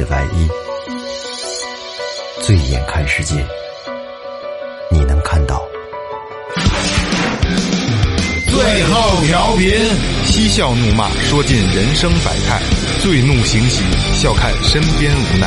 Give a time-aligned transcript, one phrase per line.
[0.00, 0.48] 的外衣，
[2.40, 3.36] 醉眼看世界，
[4.90, 5.62] 你能看到。
[8.48, 9.70] 最后调频，
[10.24, 12.58] 嬉笑怒骂，说尽人生百态；
[13.02, 13.82] 醉怒行喜，
[14.14, 15.46] 笑看身边无奈。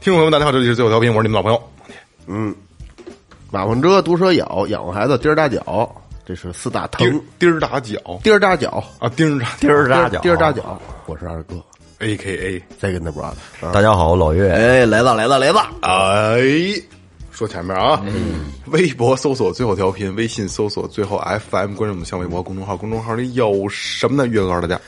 [0.00, 2.56] 听众朋友们，大家好，这里是最后调频，我是你们老朋友
[3.56, 5.90] 马粪蛰、毒蛇咬，养活孩子，钉儿打脚，
[6.26, 7.18] 这是四大疼。
[7.38, 10.78] 钉儿打脚钉儿打脚，啊，钉儿打 钉儿扎脚，钉儿打脚。
[11.06, 11.54] 我是二哥
[12.00, 13.72] A K A，再跟他 brother。
[13.72, 14.50] 大家好，我老岳。
[14.50, 15.66] 哎，来了来了来了！
[15.80, 16.38] 哎，
[17.30, 18.04] 说前面啊，
[18.66, 21.16] 微博搜索最后调频，微信搜索最后
[21.50, 24.26] FM，关注我们新浪微博公众号，公众号里有什么呢？
[24.26, 24.78] 岳哥告诉大家，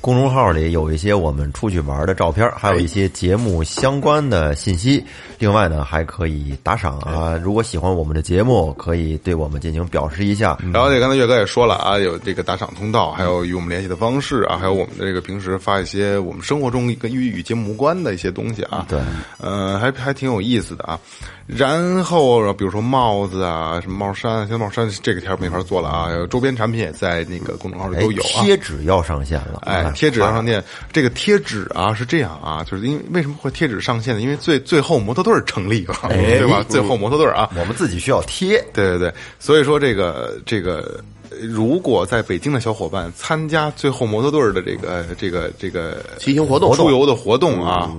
[0.00, 5.04] 公众号里有一些我们出去玩的照片，还有一些节目相关的信息。
[5.38, 7.38] 另外呢，还可以打赏啊！
[7.42, 10.56] 如果喜欢我们的节目，可以对我们进行表示一下。
[10.72, 18.86] 然后这刚才岳哥也说了啊，有这个打赏通道，还有与我们联系的方式啊，还有我们的这个平时发一些我们生活中跟与与节目无关的一些东西啊。
[18.88, 18.98] 对，
[19.38, 20.98] 呃，还还挺有意思的啊。
[21.46, 26.08] 然后比如说帽子啊，什么帽衫，现在帽衫这个条没法做了啊。
[26.28, 28.26] 周边产品也在那个公众号里哎都有啊。
[28.26, 34.20] 贴纸要上线了，啊，哎贴纸要上线，这个贴纸啊是这样啊，就是因为为什么会贴纸上线呢？
[34.20, 36.64] 因为最最后模特队儿成立了，对吧？
[36.68, 38.58] 最后模特队儿啊，我们自己需要贴。
[38.72, 41.00] 对对对，所以说这个这个，
[41.30, 47.92] 呃如果在北京的小伙伴参加最后摩托队儿的这个这个这个骑行活动出游的活动啊，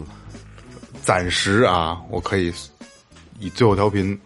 [1.02, 2.52] 暂时啊，我可以
[3.40, 4.18] 以最后调频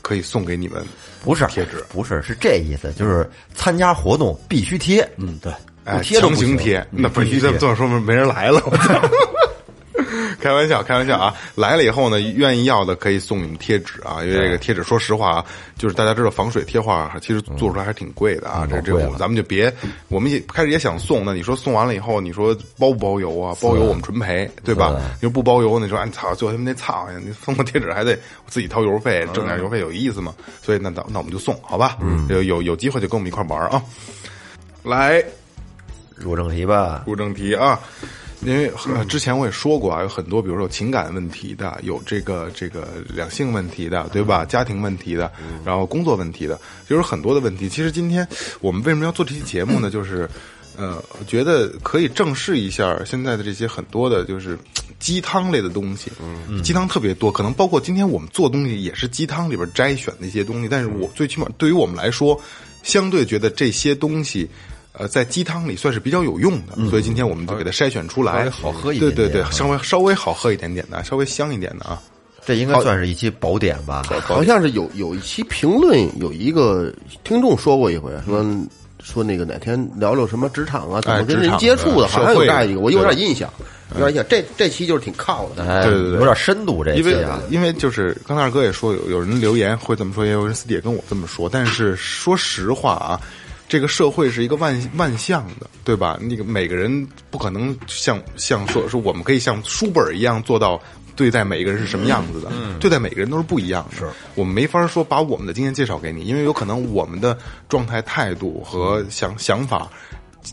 [0.00, 0.84] 可以送给你们
[1.22, 5.08] 不是贴纸不是是这意思，就是参加活动必须贴。
[5.16, 5.52] 嗯，对，
[5.84, 8.62] 哎，不贴都不行强行贴，那必须这么说明没人来了。
[8.66, 9.00] 我操
[10.42, 11.32] 开玩笑，开玩笑啊！
[11.54, 15.44] 来了以后呢，愿意要的可以送你们贴纸啊，因为这个贴纸，说实话啊，
[15.78, 18.66] 就是大家知道防水贴画，其实做出来还挺贵的啊。
[18.68, 19.72] 这这咱们就别，
[20.08, 23.54] 我们也开始也想送，那你说送完了以后，你说包不包邮啊？
[23.62, 25.00] 包邮我们纯赔，对吧？
[25.20, 27.18] 你说不包邮，你说哎操，最后他们那操呀！
[27.24, 30.34] 你送个贴纸还得自己掏邮费，挣点邮费有意思吗？
[30.60, 31.96] 所以那那那我们就送，好吧？
[32.00, 33.80] 嗯，有有有机会就跟我们一块玩啊！
[34.82, 35.22] 来，
[36.16, 37.04] 入正题吧。
[37.06, 37.78] 入正题啊，
[38.44, 44.44] 因为、呃、之前我也说过啊，有很多，比如说有情感问题的，有这个这个两性问题的，对吧？
[44.44, 45.30] 家庭问题的，
[45.64, 47.68] 然后工作问题的，就是很多的问题。
[47.68, 48.26] 其实今天
[48.60, 49.88] 我们为什么要做这期节目呢？
[49.92, 50.28] 就是。
[50.74, 54.58] 呃，我觉得可以正视一下现在的这些很多的，就是
[54.98, 56.10] 鸡汤类的东西，
[56.48, 62.40] 嗯，鸡汤特别多，可能包括今天我们做东西也是鸡汤里边摘选的一些东西，但是我最起码对于我们来说，
[62.82, 64.48] 相对觉得这些东西。
[64.92, 72.00] 呃，在鸡汤里算是比较有用的，所以今天我们就给它筛选出来，稍微好喝一点对对对，稍微稍微好喝一点点的，稍微香一点的啊。
[72.44, 74.02] 这应该算是一期宝典吧？
[74.22, 76.92] 好像是有有一期评论，有一个
[77.22, 78.44] 听众说过一回，说
[79.00, 83.48] 说那个哪天聊聊什么职场啊，怎么跟人接触的，好像有这样一个，我有点印象，
[83.94, 84.26] 有点印象。
[84.28, 87.40] 这这期就是挺靠的，哎，对对对有点深度这因为期啊。
[87.48, 91.48] 因为就是刚才二哥也说有有人留言会这么说，也有人私底下跟我这么说。
[91.48, 93.20] 但是说实话啊，
[93.72, 96.18] 这个社会是一个万万象的，对吧？
[96.20, 100.78] 那个每个人不可能像像说说我们可以像书本一样做到。
[101.14, 102.50] 对待每一个人是什么样子的？
[102.80, 103.98] 对待每个人都是不一样的。
[103.98, 107.36] 是我们没法说把我们的经验介绍给你，因为有可能我们的
[107.68, 109.90] 状态、态度和想想法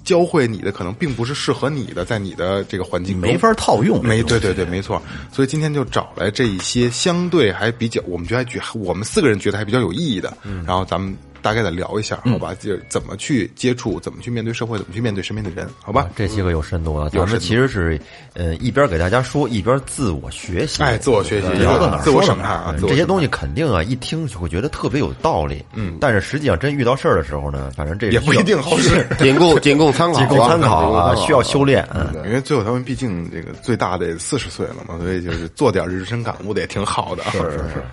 [0.04, 5.02] 教会你的，可能并不是适合你的，在你的这个环境中没法套用没对对对，没错。
[5.32, 10.38] 所以今天就找来这一些相对还比较，我们觉得还觉我们四个人觉得还比较有意义的，
[10.68, 12.54] 然后咱们大概的聊一下，好吧？
[12.60, 16.10] 就怎么去接触，怎么去面对社会，怎么去面对身边的人，好吧？
[16.16, 17.10] 这些个有深度啊！
[17.12, 18.00] 咱们其实是，
[18.34, 20.82] 呃，一边给大家说，一边自我学习。
[20.84, 25.64] 哎，自我学习，聊到哪儿自我说哪儿审判啊，这些东西肯定啊，一听就会觉得特别有道理。
[25.74, 29.06] 嗯，但是实际上真遇到事儿的时候呢，反正这也不一定好使。
[29.20, 31.88] 仅供仅供参考啊，仅供参考啊，需要修炼。
[31.94, 37.32] 嗯，因为最后他们毕竟这个最大的四十岁了嘛，所以就是做点人生感悟的也挺好的啊。
[37.32, 37.84] 是是是。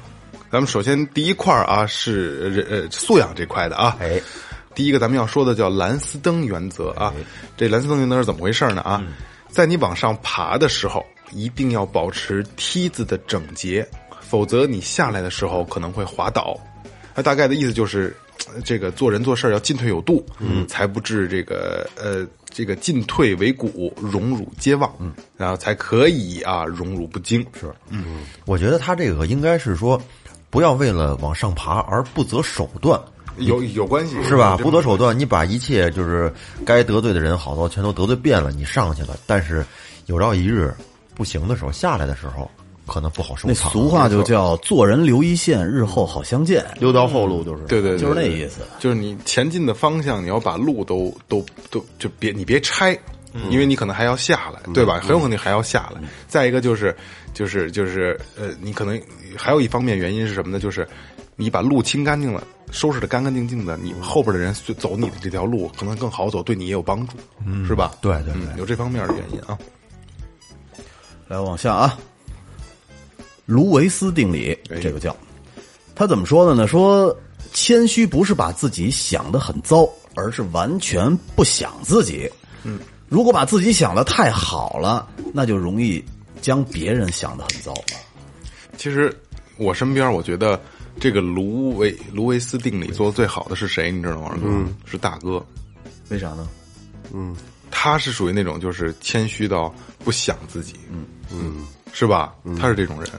[0.50, 3.96] 咱们首先第一块儿啊是人呃素养这块的啊。
[4.00, 4.20] 哎，
[4.74, 7.12] 第一个咱们要说的叫蓝斯登原则啊。
[7.56, 8.80] 这蓝斯登原则是怎么回事呢？
[8.82, 9.02] 啊，
[9.48, 13.86] 在你往上爬的时候，一定要保持梯子的整洁，
[14.20, 16.56] 否则你下来的时候可能会滑倒。
[17.14, 18.14] 那大概的意思就是，
[18.54, 27.44] 呃这个做人做事儿要进退有度，嗯，才不致这个呃这个进退维谷，荣辱皆忘，嗯，然后才可以啊荣辱不惊。
[27.58, 30.00] 是，嗯我觉得他这个应该是说，
[30.56, 32.98] 不要为了往上爬而不择手段，
[33.36, 34.56] 有有关系是吧？
[34.56, 36.32] 不择手段，你把一切就是
[36.64, 39.62] 该得罪的人好多全都得罪遍了，你上去了，但是
[40.06, 40.74] 有朝一日
[41.14, 42.50] 不行的时候，下来的时候，
[42.86, 43.70] 可能不好收那场。
[43.70, 47.62] 俗话就叫“做人留一线，日后好相见留条后路就是。
[47.64, 52.98] 对对对，就是那意思就是你前进的方向，你要把路都都都就别你别拆，
[53.50, 55.00] 因为你可能还要下来，对吧？
[55.00, 56.00] 很有可能还要下来。
[56.26, 56.94] 再一个就是
[57.34, 59.00] 就是就是呃，你可能
[59.36, 60.58] 还有一方面原因是什么呢？
[60.58, 60.86] 就是
[61.36, 62.42] 你把路清干净了。
[62.72, 67.16] 收拾的干干净净的，你后边的人就走你的这条路可能更好走，对你也有帮助，
[67.64, 67.94] 是吧？
[68.00, 69.56] 对对嗯，有这方面的原因啊。”。
[71.28, 71.96] 来往下啊，
[73.46, 75.16] 卢维斯定理，这个叫
[75.94, 76.66] 他怎么说的呢？
[76.66, 77.16] 说
[77.52, 82.28] 谦虚不是把自己想得很糟，而是完全不想自己。
[82.64, 86.04] 嗯，如果把自己想的太好了，那就容易
[86.40, 87.74] 将别人想的很糟。
[88.76, 89.14] 其实
[89.56, 90.60] 我身边，我觉得
[91.00, 93.90] 这个卢维卢维斯定理做的最好的是谁？
[93.90, 94.36] 你知道吗？
[94.42, 95.44] 嗯，是大哥。
[96.08, 96.48] 为啥呢？
[97.12, 97.36] 嗯
[97.70, 99.72] 他是属于那种就是谦虚到
[100.02, 102.34] 不想自己，嗯嗯，是吧？
[102.58, 103.10] 他是这种人。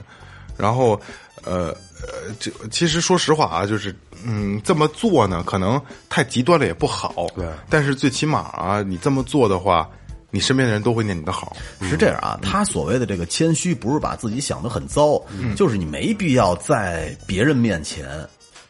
[0.56, 1.00] 然后，
[1.44, 7.26] 呃呃，这其实说实话啊，就是嗯，这么做呢，可能太极端了也不好。
[7.34, 9.88] 对但是最起码啊，你这么做的话，
[10.30, 11.56] 你身边的人都会念你的好。
[11.82, 15.20] 是这样啊，他所谓的这个谦虚，不是把自己想的很糟，
[15.56, 18.06] 就是你没必要在别人面前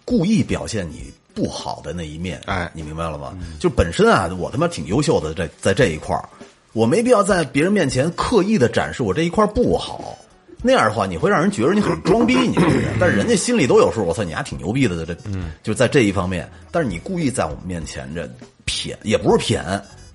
[0.04, 2.40] 故意表现你不好的那一面。
[2.46, 3.36] 哎你明白了吗？
[3.60, 6.26] 就本身啊，我他妈挺优秀的，在在这一块儿，
[6.72, 10.16] 我没必要在别人面前刻意的展示我这一块不好。
[10.62, 12.96] 那样的话，你会让人觉得你很装逼，你这个人。
[12.99, 15.16] 但是人家心里都有数，我操，你还挺牛逼的，这，
[15.62, 16.50] 就在这一方面。
[16.72, 18.28] 但是你故意在我们面前这
[18.64, 19.62] 撇，也不是撇，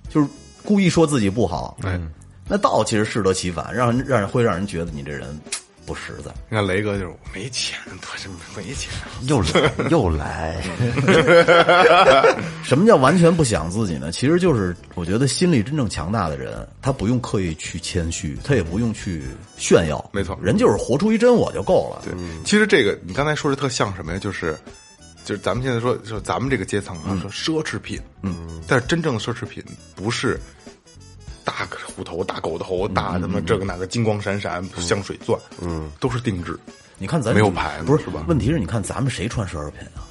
[0.09, 0.27] 就是
[0.63, 1.77] 故意说自己不好。
[1.83, 2.11] 嗯，
[2.47, 5.39] 那倒其实适得其反，让人让人会让人觉得你这人
[5.85, 6.31] 不实在。
[6.49, 8.91] 你看雷哥就是我没钱，他是没钱。
[9.27, 10.61] 又来又来，
[12.63, 14.11] 什么叫完全不想自己呢？
[14.11, 19.23] 其实就是我觉得心里真正强大的人，他不用刻意去谦虚，他也不用去
[19.57, 20.03] 炫耀。
[20.13, 22.01] 没错人就是活出一真我就够了。
[22.03, 22.13] 对，
[22.43, 24.19] 其实这个你刚才说的特像什么呀？
[24.19, 24.57] 就是，
[25.25, 29.63] 就是咱们现在说说咱们这个阶层啊，说奢侈品，嗯，但是真正的奢侈品
[29.95, 30.39] 不是
[31.43, 36.57] 大虎头、大狗头、大什么这个那个金光闪闪香水钻，嗯，都是定制，
[36.97, 38.23] 你看咱没有牌子不是是吧？
[38.27, 40.03] 问题是你看咱们谁穿奢侈品啊？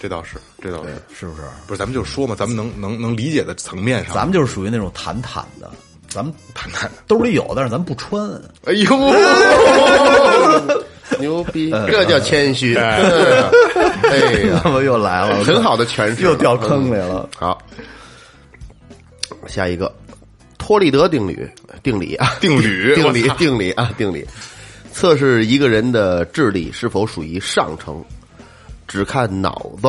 [0.00, 1.42] 这倒是，这倒是，是不是？
[1.66, 5.70] 不是咱们就说嘛，咱们能能能理解的层面上，咱们就是属于那种坦坦的，
[6.08, 8.30] 咱们坦坦，兜里有，但是咱不穿。
[8.64, 8.96] 哎呦，
[11.18, 12.76] 牛逼，这叫谦虚。
[12.76, 13.00] 哎。
[13.00, 13.50] 呀，
[14.62, 15.42] 怎么又来了？
[15.44, 17.28] 很好的诠释，又掉坑里了。
[17.36, 17.58] 好，
[19.46, 19.92] 下一个，
[20.68, 21.50] 托利德定律，
[21.82, 24.22] 定理啊，定律 定理定理啊，定理，
[24.92, 28.04] 测试一个人的智力是否属于上乘，
[28.86, 29.88] 只看脑子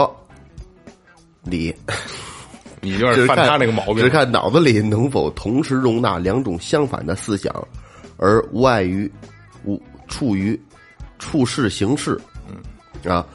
[1.44, 1.76] 里，
[2.80, 7.54] 你有点只看犯他那个毛病，只看脑子里能否同时容纳两种相反的思想，
[8.16, 9.12] 而无碍于
[9.66, 9.78] 无
[10.08, 10.58] 处于
[11.18, 13.12] 处事行事，嗯。
[13.12, 13.28] 啊，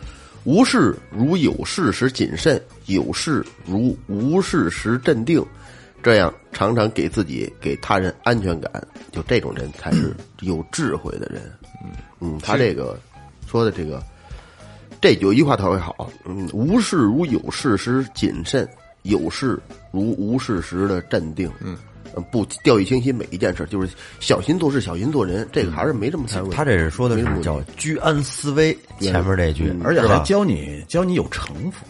[0.45, 5.45] 无事如有事时谨慎，有事如无事时镇定，
[6.05, 8.71] 这样常常给自己给他人安全感，
[9.11, 11.43] 就这种人才是有智慧的人。
[12.21, 12.97] 嗯，他这个
[13.47, 14.01] 说的这个。
[15.01, 18.67] 这有一句话特别好，嗯，无事如有事时谨慎，
[19.03, 21.77] 有事如无事时的镇定，嗯，
[22.33, 26.57] 不掉以轻心每一件事，就是小心做事，小心做人，这个还是没这么太问题。
[26.57, 30.01] 他这是说的是叫居安思危，前面这句，而且？
[30.01, 31.85] 还教你教你有城府，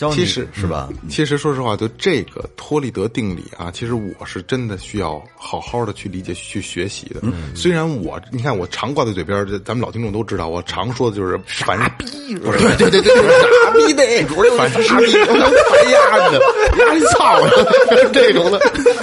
[0.00, 0.88] 教你其实是吧？
[1.10, 7.20] 其实说实话，就这个托利德定理啊，其实我是真的需要好好的去理解、去学习的。
[7.54, 13.14] 虽然我，你看我常挂在嘴边咱们老听众都知道，我常说的就是傻逼，不是对对对对，
[13.62, 16.38] 傻逼呗，主流，反傻逼，哎呀的，
[16.78, 18.58] 呀你操的，这种的，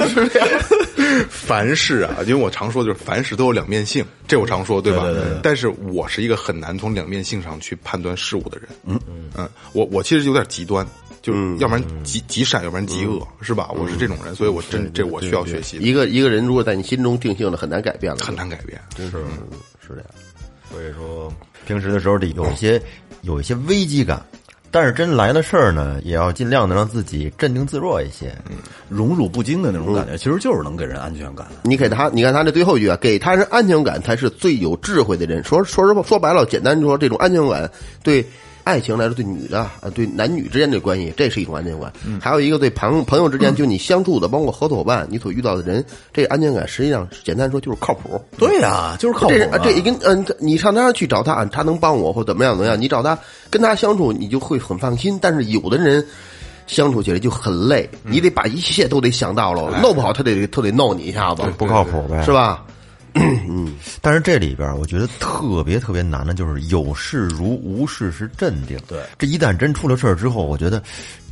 [0.09, 0.49] 是这样。
[1.29, 5.03] 凡事啊，因为我常说就是凡事都有两面性，这我常说对吧？
[5.03, 8.69] 对对对对但是我是一个很难从两面性上去判断事物的人。
[8.85, 8.99] 嗯
[9.35, 10.85] 嗯我我其实有点极端，
[11.21, 13.69] 就是要不然极极善，要不然极恶，是吧？
[13.75, 18.79] 我是这种人，所以我真这我需要学习，一个一个人如果在你心中定性了，很难改变了，很难改变。
[18.97, 20.05] 是是这样。
[20.71, 21.31] 所以说，
[21.65, 22.81] 平时的时候得有一些
[23.21, 24.25] 有一些危机感，
[24.69, 28.35] 但是真来了事儿呢，也要尽量的让自己镇定自若一些。
[28.89, 31.47] 荣辱不惊的那种感觉，其实就是能给人安全感。
[31.63, 35.43] 你给他，你看他这最后一句啊，给他人安全感才是最有智慧的人。
[35.43, 37.69] 说说实话，说白了，简单说，这种安全感
[38.03, 38.25] 对
[38.67, 41.93] 爱情来说，对女的啊，对男女之间的关系，这是一种安全感。
[42.19, 48.21] 还有一个对朋朋友之间，就你相处的，包括合作伙伴，你所遇到的人，这个安全感实际上简单说就是靠谱。
[48.37, 53.17] 对呀，就是靠谱这跟嗯，你上他去找他，他能帮我或怎么样怎么样，你找他
[53.49, 55.17] 跟他相处，你就会很放心。
[55.21, 56.05] 但是有的人
[56.67, 62.33] 相处起来就很累，你得把一切都得想到了，弄不好他得他得弄你一下子，不靠谱呗，是？
[62.33, 62.65] 吧？
[64.01, 68.77] 但是这里边儿我觉得特别特别难的就是有事如无事是镇定。
[68.87, 70.81] 对，这一旦真出了事儿之后，我觉得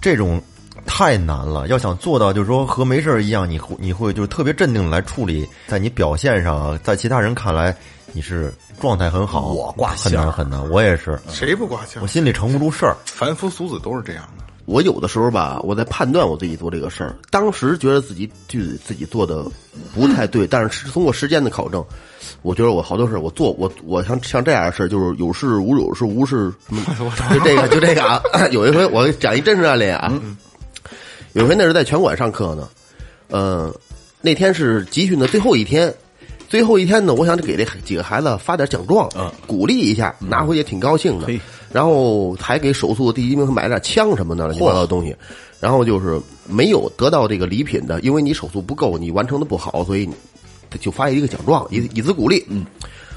[0.01, 0.41] 这种
[0.85, 1.67] 太难了。
[1.67, 7.75] 要想做到就是说和没事儿一样，你会你会就是特别镇定地来处理，在你表现上，在其他人看来
[8.13, 10.69] 你是状态很好，我挂很难很难。
[10.69, 12.07] 我也是，谁不挂心我？
[12.07, 12.95] 心里承不住事儿。
[13.05, 14.44] 凡夫俗子都是这样的。
[14.65, 19.45] 我有的时候吧，我在判断我自己做这个事儿，当时觉得自己就自己做的
[19.93, 21.85] 不太对，但是通过时间的考证，
[22.41, 26.51] 我觉得我好多事儿我做我我像像这样的事儿，就是有事无有事无事，
[26.95, 28.21] 什么 就这个就这个啊。
[28.51, 30.11] 有一回我讲一真实案例啊，
[31.33, 32.67] 有一回那是在拳馆上课呢，
[33.29, 33.71] 呃，
[34.21, 35.93] 那天是集训的最后一天。
[36.47, 41.39] 最后一天呢，我想给这几个孩子发点奖状，嗯鼓励一下，拿回去挺高兴的嘿。
[41.75, 45.13] 然后还给手速第一名买点枪什么的乱七八糟的东西。
[45.59, 46.17] 然后就是
[46.47, 50.09] 没有得到这个礼品的，因为你手速不够，你完成的不好，所以
[50.79, 52.45] 就发一个奖状，以以资鼓励。
[52.47, 52.65] 嗯，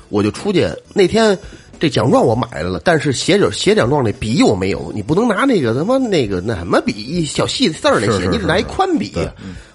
[0.08, 1.38] 我就出去那天。
[1.80, 9.14] 这奖状我买来了，但是写着写奖状那笔我没有，你不能拿那个他妈那个那什么笔一小细字儿那写，你得拿一宽笔。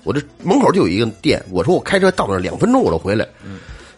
[0.04, 3.26] 我这门口就有一个店，我说我开车到那儿两分钟我就回来。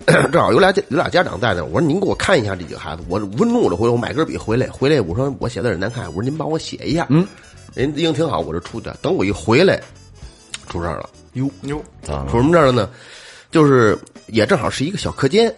[0.31, 7.27] 正好有俩家有俩家长在那儿，我说您给我看一下这几个孩子，我五分钟我就回来，我买根笔回来，回来我说我写的有点难看，我说您帮我写一下，嗯，
[7.73, 9.81] 人英挺好，我就出去，等我一回来，
[10.69, 11.81] 出事儿了，哟哟，
[12.29, 12.89] 出什么事儿了呢？
[13.51, 13.97] 就是
[14.27, 15.53] 也正好是一个小课间，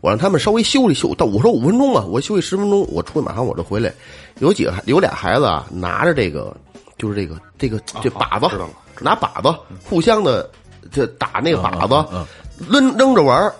[0.00, 3.92] 我让他们稍微休息休，到我说五分钟吧，我休息十分钟，我出去马上我就回来，
[4.38, 6.56] 有几个孩有俩孩子啊，拿着这个
[6.98, 8.56] 就是这个这个这靶子，
[9.00, 10.48] 拿靶子互相的
[10.92, 12.24] 这打那个靶子，嗯
[12.68, 13.54] 扔扔着玩儿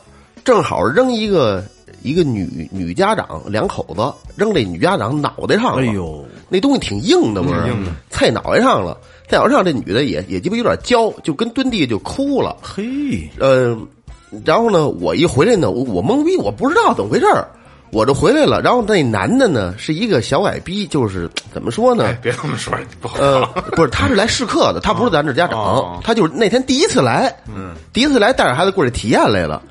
[0.49, 1.63] 正好扔一个
[2.01, 7.61] 一个女女家长两口子扔这女家长脑袋上了，哎呦，那东西挺硬的，不是？
[8.09, 8.97] 菜脑袋上了，
[9.29, 12.57] 菜脑袋上这女的也也鸡巴有点焦，就跟蹲地就哭了。
[12.63, 13.79] 嘿，呃，
[14.43, 17.47] 然后呢，我一回来呢，我我懵逼，我不知道怎么回事儿
[17.91, 18.63] 我就回来了。
[18.63, 22.07] 然后那男的呢是一个小矮逼，就是怎么说呢？
[22.07, 23.19] 哎，别这么说，不好。
[23.21, 23.45] 呃，
[23.77, 29.63] 不是，他是来试课的，他不是咱这家长，哦他就是那天第一次来，嗯，第一次来带着孩子过来体验来了，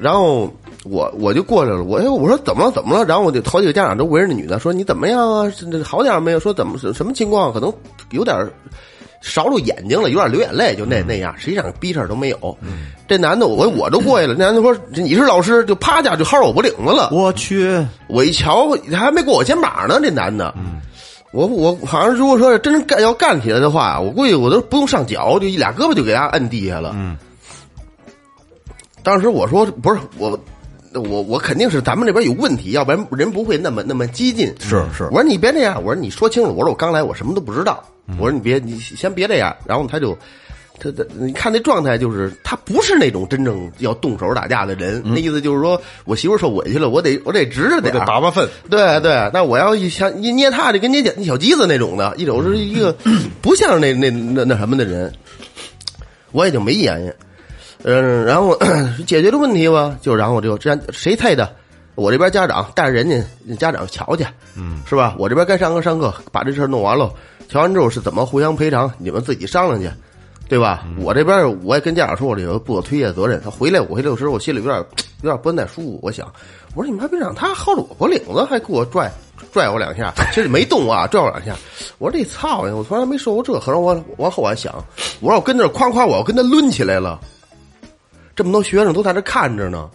[0.00, 0.52] 然后
[0.84, 3.04] 我我就过来了，我哎我说怎么了怎么了？
[3.04, 5.52] 然后我就好几个家长都围着那女的说你怎么样啊？
[5.84, 6.40] 好点没有？
[6.40, 7.52] 说怎么什什么情况？
[7.52, 7.72] 可能
[8.10, 8.50] 有点儿
[9.20, 12.56] 勺着眼睛了，有点流眼泪，就那那样，实际上逼事儿都没有。
[13.06, 17.10] 这男的我我都过去了，那男的说你是老师，就啪家就薅我脖领子了。
[17.12, 20.54] 我去，我一瞧，他还没过我肩膀呢，这男的。
[21.32, 26.92] 我我好像如果说真干要干起来的话，我估计我都不用上脚，就一俩胳膊就给他摁地下了。
[26.96, 27.16] 嗯。
[29.02, 30.38] 当时我说不是我，
[30.94, 34.54] 我我肯定是咱们这边有问题，要不然人不会那么那么激进。
[34.60, 37.82] 是是我说你别这样，我说你说清楚，我说我刚来，我什么都不知道。
[38.18, 40.16] 我说你别你先别这样，然后他就。
[40.82, 45.02] 他他，你看那状态，就是他不是那种真正要动手打架的人。
[45.04, 48.48] 那意思就是说，我媳妇受委屈了，我得我得直着点儿，得拔拔粪。
[48.70, 52.96] 对对，那我要一想一捏他，就跟捏捏小鸡子那种的，一种是一个
[53.42, 55.12] 不像那那那那什么的人，
[56.32, 57.12] 我也就没言语。
[57.84, 58.56] 嗯，然后
[59.06, 61.50] 解决了问题吧，就然后我就这样谁猜的？
[61.94, 64.24] 我这边家长带着人家家长瞧去，
[64.56, 65.14] 嗯，是吧？
[65.18, 67.12] 我这边该上课上课，把这事儿弄完了，
[67.48, 69.90] 瞧完之后是怎么互相赔偿，你们自己商量去。
[70.48, 70.84] 对吧？
[70.98, 73.40] 我这边我也跟家长说，我这个不可推卸责任。
[73.40, 74.76] 他回来，我回来的时候，我心里有点
[75.22, 76.00] 有点不太舒服。
[76.02, 76.26] 我想，
[76.74, 79.08] 我说你妈别让他薅着我脖领子，还给我拽
[79.52, 81.54] 拽我两下，其实没动啊， 拽我两下。
[81.98, 83.52] 我说这操呀，我从来没受过这。
[83.60, 84.74] 可是我往后还想，
[85.20, 87.20] 我说我跟那夸夸，我要跟他抡起来了。
[88.40, 89.86] 这么多学生都在这看着呢，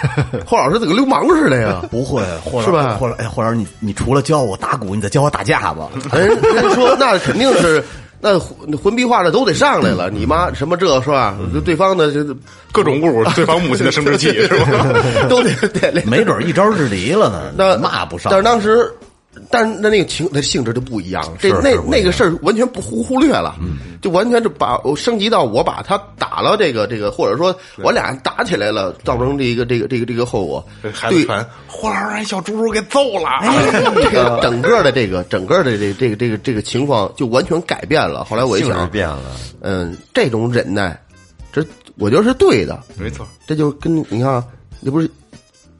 [0.46, 1.82] 霍老师怎么跟流氓似的呀？
[1.90, 5.90] 不会，或者是吧或者哎，或者你你除了教我打鼓，你再教我打架吧。
[6.14, 7.84] 人人说那肯定是
[8.22, 11.36] 那混混逼话的都得上来了，你妈什么这是吧？
[11.62, 12.24] 对方的这
[12.72, 14.86] 各种侮辱对方母亲的生殖器，是吧？
[15.28, 18.30] 都得得没准一招制敌了呢，那骂不上。
[18.30, 18.90] 但是当时，
[19.48, 23.54] 但是那那个情那性质就不一样了，这那那个事儿完全不忽忽略了，
[24.02, 31.24] 就完全就把我升级到我把他打了这个这个，或者说我俩打起来了，造成这个这个这个这个后果对。
[31.24, 31.48] 传。
[31.68, 33.28] 霍老师让小猪猪给揍了。
[34.02, 38.24] 这个整个的这个整个的这这个这个这个情况就完全改变了。
[38.24, 41.00] 后来我一想，变了，嗯，这种忍耐，
[41.52, 41.64] 这
[41.96, 44.44] 我觉得是对的，没错，这就跟你看啊，
[44.84, 45.08] 这不是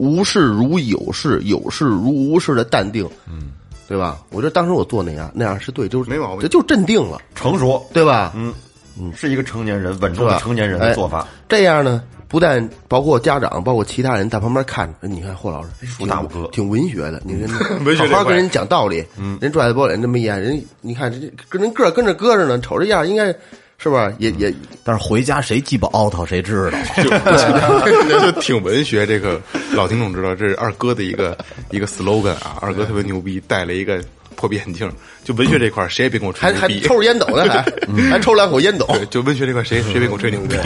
[0.00, 3.50] 无事如有事，有事如无事的淡定，嗯，
[3.86, 4.18] 对吧？
[4.30, 6.40] 我觉得当时我做那样那样是对，就是没毛病。
[6.40, 8.32] 这就镇定了，成熟，对吧？
[8.34, 8.54] 嗯。
[8.98, 10.12] 嗯，是一个成年人稳？
[10.14, 11.20] 重的成年人的做法。
[11.20, 11.26] 哎。
[11.48, 17.48] 这样呢，不但包括家长，包括其他人在旁边看着，哎你看霍老师竖大拇哥挺文学的，你看
[17.84, 23.34] 文学好好跟人讲道理，嗯，人拽着包脸这么一眼，人你看这跟人个儿跟着搁着呢，瞅这样应该
[23.82, 24.12] 是吧？
[24.18, 24.52] 也也
[24.84, 26.78] 但是回家谁鸡巴凹他谁知道。
[27.02, 29.06] 就 就挺文学。
[29.06, 29.40] 这个
[29.72, 31.36] 老听众知道，这是二哥的一个
[31.70, 32.58] 一个 slogan 啊。
[32.60, 33.98] 二哥特别牛逼，戴了一个
[34.36, 34.90] 破壁眼镜。
[35.24, 36.86] 就文学这块儿，谁也别跟我吹还还牛逼。
[36.86, 37.62] 抽着烟斗呢， 还
[38.10, 38.86] 还抽两口烟斗。
[38.88, 40.56] 对，就文学这块儿，谁谁别跟我吹牛逼。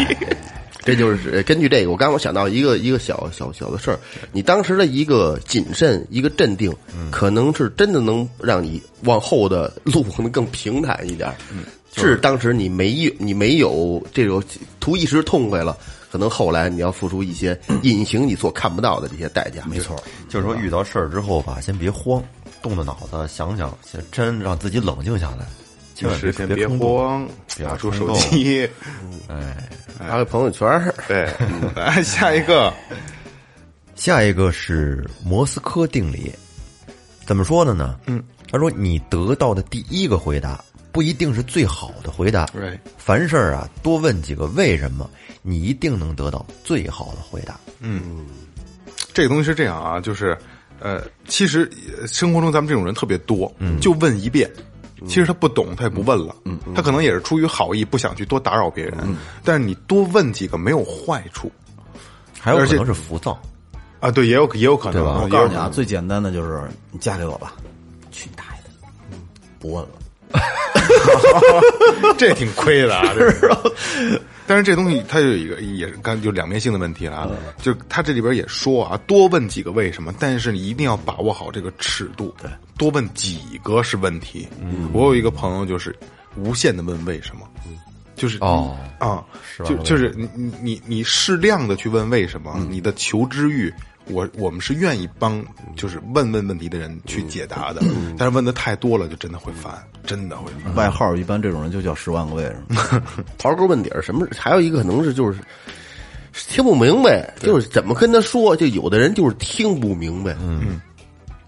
[0.85, 3.99] 这就是呃根据这个，我刚刚我想到一个一个小小小的事儿，
[4.33, 6.71] 你当时的一个谨慎，一个镇定，
[7.11, 11.33] 可能是真的能让你往后的路可能更平坦一点。
[11.97, 14.43] 嗯，是当时你没有你没有这种
[14.81, 15.77] 图一时痛快了，
[16.11, 19.65] 可能后来你要付出一些 隐形你所看不到的这些代价。
[19.67, 19.97] 没错，
[20.29, 22.23] 就是说遇到事儿之后吧，先别慌，
[22.63, 25.47] 动动脑子想想，先真让自己冷静下来，
[25.95, 26.69] 千万是先别别。
[26.69, 28.69] 慌，别拿出手机。
[29.29, 31.33] 哎，发个朋友圈儿，对，
[31.75, 32.73] 来下一个。
[33.95, 36.33] 下一个是莫斯科定理，
[37.25, 37.97] 怎么说的呢？
[38.07, 38.21] 嗯，
[38.51, 40.63] 他说你得到的第一个回答
[40.95, 42.47] 不一定是最好的回答。
[42.47, 45.11] Right 凡事啊，多问几个为什么，
[45.43, 47.59] 你一定能得到最好的回答。
[47.81, 48.25] 嗯。
[49.13, 50.39] 这个东西是这样啊，就是，
[50.79, 51.69] 呃，其实
[52.01, 53.81] 呃生活中咱们这种人特别多，嗯。
[53.81, 54.49] 就问一遍，
[55.09, 56.57] 其实他不懂，他也不问了，嗯。
[56.77, 61.51] 他可能也是出于好意，不想去多打扰别人，但是你多问几个没有坏处
[62.39, 63.37] 还有可能是浮躁，
[63.99, 65.11] 啊，对，也有也有可能，对吧？
[65.11, 67.55] 啊我告诉你啊，最简单的就是你嫁给我吧，
[68.13, 69.19] 去你大爷的，
[69.59, 69.89] 不问了。
[72.19, 73.51] 这挺亏的啊，这是。
[74.47, 77.31] 但是这东西它有一个也是刚就两面性的问题了啊，
[77.63, 84.47] 就它这里边也说啊，多问几个为什么，但是你一定要把握好这个尺度，对，多问几个是问题。
[84.93, 85.97] 我有一个朋友就是
[86.37, 87.49] 无限的问为什么，
[88.17, 89.25] 就是哦啊，
[89.57, 93.73] 是就就是你你你你适量的去问为什么，你的求知欲。
[94.09, 95.43] 我我们是愿意帮，
[95.77, 97.83] 就是问问问题的人去解答的，
[98.19, 99.73] 但是问的太多了，就真的会烦，
[100.05, 100.75] 真的会烦。
[100.75, 103.03] 外号一般这种人就叫十万个为什么。
[103.39, 104.27] 刨根问底儿，什么？
[104.39, 105.39] 还有一个可能是就是
[106.49, 110.81] 听不明白，就是怎么跟他说，就有的人就是听不明白，嗯，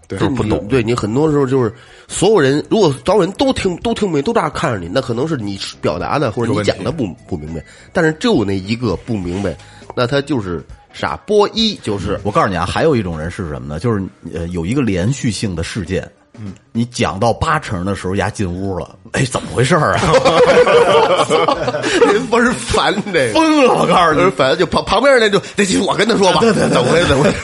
[0.07, 0.67] 对就是不懂。
[0.67, 1.71] 对你很多时候就是
[2.07, 9.55] 所有人，如果所有人都听都听不明白，都这样看着你，那可能是你表达的或者你讲的不不明白，但是就那一个不明白，
[9.95, 10.63] 那他就是
[10.97, 13.79] 傻波一，就是我告诉你啊，还有一种人是什么呢？
[13.79, 14.01] 就是
[14.33, 20.01] 呃，有一个连续性的事件，嗯，你讲到八成的时候，丫进屋了，哎，怎么回事儿啊？
[22.11, 23.33] 人不是烦这个。
[23.33, 23.73] 疯了！
[23.75, 27.07] 我告诉你，反正就旁旁边那就那就我跟他说吧，对对，怎么回事？
[27.07, 27.37] 怎么回事？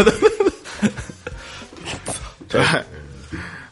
[2.47, 2.61] 对，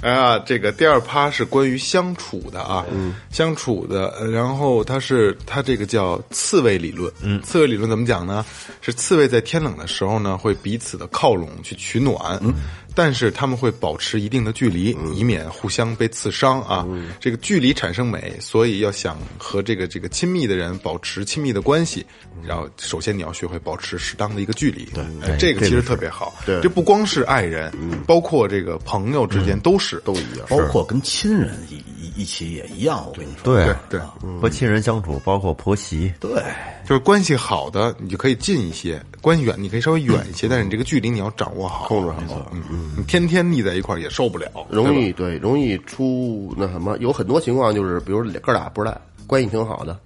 [0.01, 2.85] 哎呀，这个第二趴是关于相处的啊，
[3.31, 8.43] 相处的，呃然后它是它这个叫刺猬理论，嗯，刺猬理论怎么讲呢？
[8.81, 12.53] 是刺猬在天冷的时候呢，会彼此的靠拢去取暖，嗯，
[12.93, 16.87] 但是他们会保持一定的距离，以免互相被刺伤啊。
[17.19, 22.05] 这个距离产生美，所以要想和这个这个亲密的人保持亲密的关系，
[22.43, 26.59] 然后首先你要学会保持适当的一个距离，对，这个其实特别好，对。
[26.61, 27.71] 这不光是爱人，
[28.05, 30.01] 包括这个朋友之间都是。
[30.05, 30.45] 都一样。
[30.49, 33.05] 包括跟亲人一一一起也一样。
[33.07, 33.65] 我跟你说，对。
[33.89, 36.43] 对对，和亲人相处，包括婆媳，对，
[36.91, 48.93] 就是关系好的你就可以近一些，关系远你可以稍微远一些，但是你这个距离你要掌握好，控制好嗯嗯，你天天腻在一块儿也受不了，容易对容易出那什么，有很多情况就是，比如哥俩不赖，
[49.25, 49.97] 关系挺好的，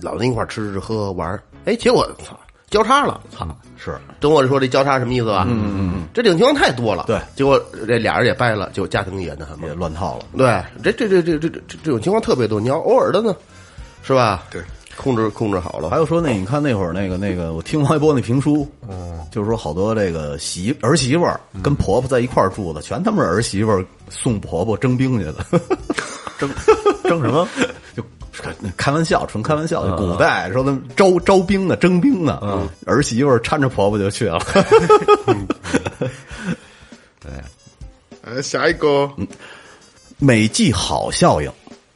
[0.00, 2.34] 老在一块儿吃吃喝喝玩儿，哎，结果操
[2.70, 3.46] 交叉了，操！
[3.76, 5.44] 是懂我说这交叉什么意思吧？
[5.50, 7.04] 嗯嗯嗯，这种情况太多了。
[7.08, 9.74] 对结果这俩人也掰了，结果家庭也那什么也。
[9.74, 10.24] 乱套了。
[10.34, 12.58] 对，这这这这这这这种情况特别多。
[12.58, 13.36] 你要偶尔的呢，
[14.02, 14.44] 是吧？
[14.50, 14.62] 对，
[14.96, 15.88] 控制控制好了。
[15.90, 19.18] 还有说那你看那会儿那个那个，我听王一波那评书，嗯。
[19.30, 25.34] 就是说好多这个媳儿媳妇儿跟婆婆在一块儿住的，全他妈是儿媳妇儿送婆婆征兵去的，
[26.36, 26.50] 征
[27.04, 27.46] 征什么？
[27.94, 29.82] 就开开玩笑，纯开玩笑。
[29.96, 34.40] 古代说他们招招兵呢，征兵呢，儿媳妇儿搀着婆婆就去了。
[37.20, 37.30] 对。
[38.22, 39.08] 呃，下一个，
[40.18, 41.48] 美季好效应，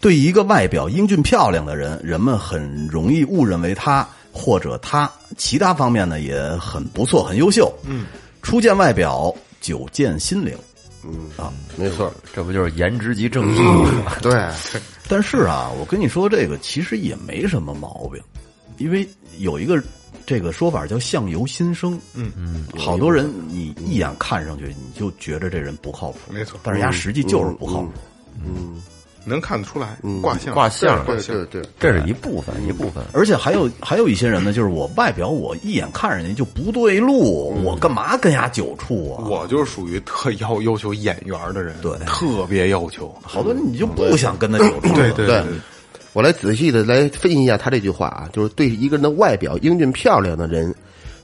[0.05, 7.73] 对一个外表英俊漂亮的人，人们很容易误认为他或者他其他方面呢也很不错，很优秀。
[7.87, 8.05] 嗯，
[8.43, 10.55] 初见外表，久见心灵。
[11.05, 13.59] 嗯啊没错，这不就是颜值即正义
[14.05, 14.13] 吗？
[14.21, 14.47] 对，
[15.09, 18.23] 但是啊，我跟你说，这个其实也没什么毛病，
[18.77, 19.83] 因为有一个
[20.27, 21.99] 这个说法叫相由心生。
[22.13, 27.93] 嗯嗯，好多人你一眼看上去你就觉得这人不靠谱，没错但是人家实际就是不靠谱。
[29.25, 33.03] 能看得出来卦象，卦象卦象对对，对，这是一部分一部分。
[33.13, 39.25] 而且还有还有一些人呢，就是我外表我一眼看人家就不对路，我干嘛跟人家久处啊？
[39.29, 41.93] 我就是属于特要要求眼缘的人，对。
[42.07, 43.15] 特别要求。
[43.23, 44.95] 好多人你就不想跟他久处。
[44.95, 45.43] 对对对，
[46.13, 50.73] 我来仔细的来分析一下他这句话啊，就是对一个人的外表英俊漂亮的人，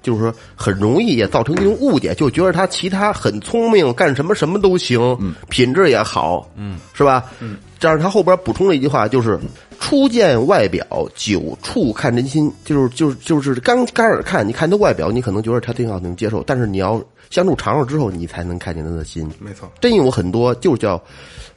[0.03, 5.17] 就是说很容易也造成一种误解，就觉得他其他很聪明，干什么什么都行，
[5.49, 7.25] 品质也好，嗯，是吧？
[7.41, 9.41] 嗯，这样他后边补充了一句话，就是
[9.81, 19.27] 初见外表，久处看真心，就是就是就是刚刚开始看，你看他外表，你可能觉得他挺好，能接受，但是你要相处长了之后，你才能看见他的心。
[19.39, 21.03] 没错，真有很多就叫，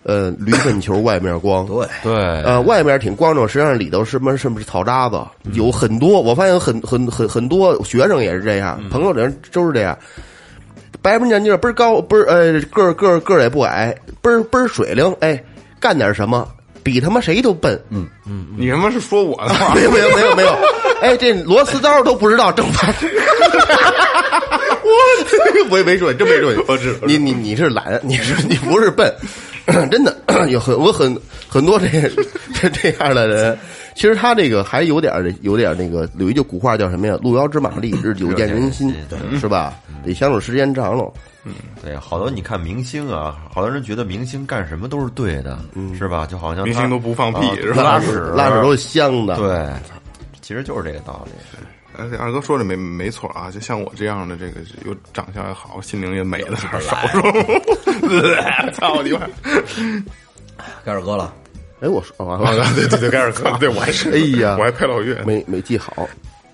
[0.04, 6.22] 呃，驴粪球外面光， 对，对，呃，外面挺光溜，实际上里头什么什么是草渣子，有很多。
[6.22, 9.98] 我发现很很很很多学生也是这样，朋友人都是这样。
[11.02, 15.44] 白不眼镜，倍儿高，倍儿呃个儿个儿个儿也不矮，倍儿倍儿水灵，哎，
[15.84, 16.48] 干点什么
[16.82, 17.78] 比他妈谁都笨。
[17.90, 19.82] 嗯嗯，你他妈是说我的话没？
[19.84, 20.58] 有 没有没有没有，
[21.02, 22.96] 哎，这螺丝刀都不知道正反。
[25.70, 26.54] 我也没说，真没说。
[26.68, 29.14] 我知你你你是懒， 你是你不是笨，
[29.92, 30.16] 真的
[30.50, 31.18] 有很我很
[31.50, 31.88] 很多这
[32.54, 33.58] 这这样的人。
[33.96, 38.94] 其实他这个还有点有点那个有一句古话叫什么呀？“路遥知马力，日久见人心”，
[39.40, 39.74] 是吧？
[40.04, 41.12] 得相处时间长了。
[41.82, 45.60] 对，好多你看明星啊，好多人觉得明星干什么都是对的，
[45.98, 46.26] 是吧？
[46.26, 47.40] 就好像明星都不放屁
[47.76, 49.36] 拉屎拉屎都是香的。
[49.38, 49.70] 对，
[50.42, 51.32] 其实就是这个道理。
[51.96, 57.22] 而且二哥说的没没错啊，就像我这样的，这个有长相也好，心灵也美的少数。
[58.72, 59.20] 操你妈！
[60.84, 61.32] 盖尔哥了，
[61.84, 66.08] 哎，我说完啊了，对对对，盖尔克， 对我还是，哎呀我还配老岳，没没记好。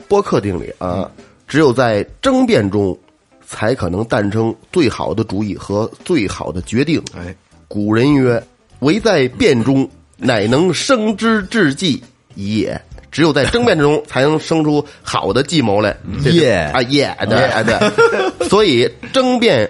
[0.08, 1.10] 播客定理啊，
[1.48, 2.98] 只有在争辩中，
[3.46, 7.00] 才可能诞生最好的主意和最好的决定。
[7.16, 7.36] 哎，
[7.68, 8.44] 古人曰
[8.80, 9.88] ：“唯在辩中，
[10.18, 12.02] 乃能生之至计
[12.34, 12.80] 也。”
[13.12, 15.96] 只有在争辩中， 才能生出好的计谋来。
[16.24, 18.48] 这是耶啊耶，对啊对。
[18.50, 19.70] 所以争辩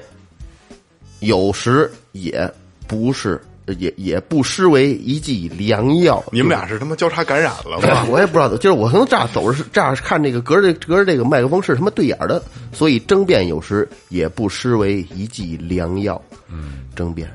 [1.19, 2.50] 有时也
[2.88, 3.41] 不是，
[3.73, 6.23] 也也不失为一剂良药。
[6.32, 8.05] 你们俩是他妈交叉感染了吗？
[8.10, 16.21] 我也不知道，就是我可能这儿走着是这样看这个隔着隔着这个麦克风是他妈对眼儿的，所以争辩有时也不失为一剂良药。
[16.51, 17.29] 嗯，争辩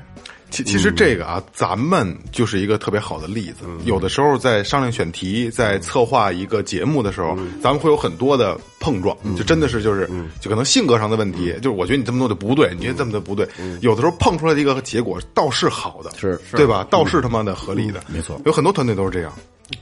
[0.55, 3.65] 其其实这个啊，咱们就是一个特别好的例子。
[3.83, 13.45] 有的时候在商量选题，在策划一个节目的时候，咱们会有很多的碰撞，就真的是就是，就可能性格上的问题，就是我觉得你这么做的不对，你觉得这么的不对。
[13.81, 16.87] 有的时候碰出来的一个结果倒是好的，是对吧？
[16.89, 18.39] 倒是他妈的合理的，没错。
[18.45, 19.33] 有很多团队都是这样，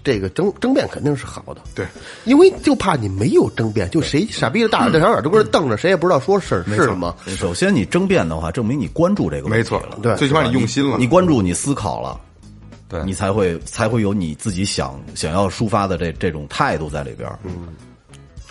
[0.04, 1.86] 这个争争辩肯定是好的，对，
[2.24, 7.14] 因为就怕你没有争辩，就谁傻逼的大眼瞪小眼都搁这瞪着，谁也不知道说是是什么。
[7.38, 10.16] 首先你争辩的话，证明你关注这个问题没错了，对。
[10.16, 12.20] 最起码你用心了，你关注，你思考了，
[12.88, 13.04] 对。
[13.04, 17.30] 你才会才会有你自己想想要抒发的这这种态度在里边。
[17.44, 17.68] 嗯，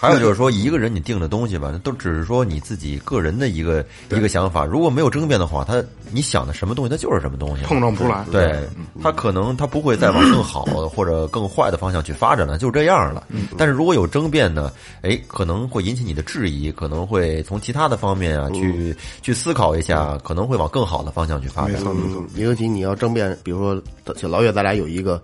[0.03, 4.65] 还有就是说，一个人你定的东西吧，都只是说你自己个人的一个一个想法。
[4.65, 8.27] 如果没有争辩的话，他你想的什么东西，它就是什么东西，碰撞不出来。
[8.33, 8.69] 对，
[9.01, 13.25] 他可能他不会再往更好的或者更坏的方向去发展了，就这样了。
[13.57, 21.81] 但是如果有争辩呢，哎，可能会引起你的质疑，可能会从其他的方面啊去去思考一下，可能会往更好的方向去发展。
[21.87, 23.81] 嗯，尤其你要争辩，比如说
[24.17, 25.23] 小老岳，咱俩有一个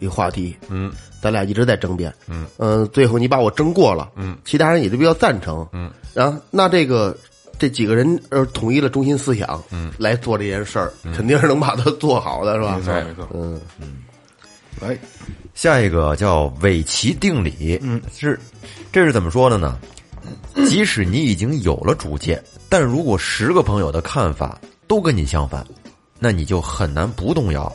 [0.00, 2.88] 一个话题，嗯，咱俩一直在争辩，嗯。
[2.88, 7.16] 最后你把我争过了，嗯，其他人也都比较赞成，嗯，然后那这个
[7.58, 12.76] 这几个人呃统一了中心思想，嗯，来做这件事儿，肯定是能把它做好的，是吧？
[12.76, 13.60] 没错没错，嗯，
[14.80, 14.98] 来，
[15.54, 18.40] 下一个叫韦奇定理，嗯，是
[18.90, 19.78] 这是怎么说的呢？
[20.66, 25.64] 即使你已经有了主见，但如果十个朋友的看法都跟你相反，
[26.18, 27.70] 那你就很难不动摇。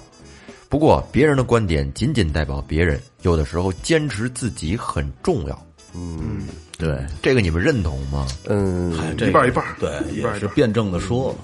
[0.70, 5.66] 不过，别人的观点仅仅代表别人，有的时候坚持自己很重要。
[5.94, 6.48] 嗯
[6.78, 8.28] 对，这个你们认同吗？
[8.50, 11.36] 嗯，一半一半儿对，一半是辩证的说了。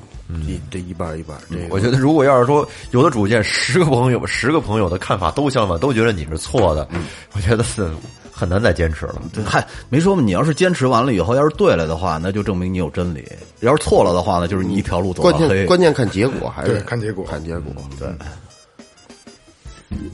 [0.47, 6.87] 一这一半儿一半儿，这个我觉得，如果要是说有的主见，十个朋友，十个朋友的看法都相反，都觉得你是错的，
[7.33, 7.89] 我觉得是
[8.31, 9.21] 很难再坚持了。
[9.33, 13.21] 对嗨，没说嘛，你要是坚持完了以后，要是对了的话，那就证明你有真理；
[13.59, 15.65] 要是错了的话呢，就是你一条路走到黑关键。
[15.65, 18.07] 关键看结果，还是看结果看结果，对。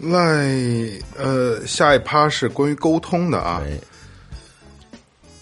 [0.01, 0.47] 来，
[1.17, 3.61] 呃，下一趴是关于沟通的啊。
[3.65, 3.79] 哎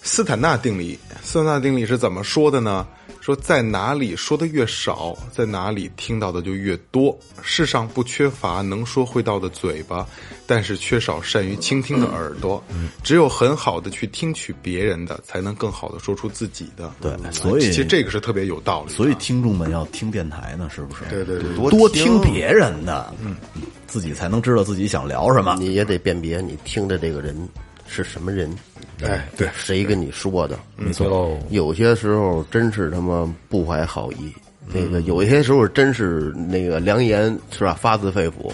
[0.08, 2.88] 斯坦纳定理，斯坦纳定理是怎么说的呢？
[3.26, 7.18] 说在哪里说的越少，在哪里听到的就越多。
[7.42, 10.06] 世上不缺乏能说会道的嘴巴，
[10.46, 12.64] 但是缺少善于倾听的耳朵。
[13.04, 16.94] 只有很好的去听取别人的，才能更好的说出自己的。
[17.02, 18.94] 对所以其实这个是特别有道理。
[18.94, 21.02] 所以听众们要听电台呢，是不是？
[21.10, 23.36] 对对对，多多听别人的，嗯，
[23.88, 25.56] 自己才能知道自己想聊什么。
[25.60, 27.36] 你也得辨别你听的这个人
[27.88, 28.54] 是什么人，
[29.04, 30.60] 哎对，谁跟你说的。
[30.76, 31.38] 没错喽。
[31.50, 34.34] 有些时候真是他妈不怀好意，
[34.68, 38.52] 那个有一些时候真是那个良言是吧，发自肺腑，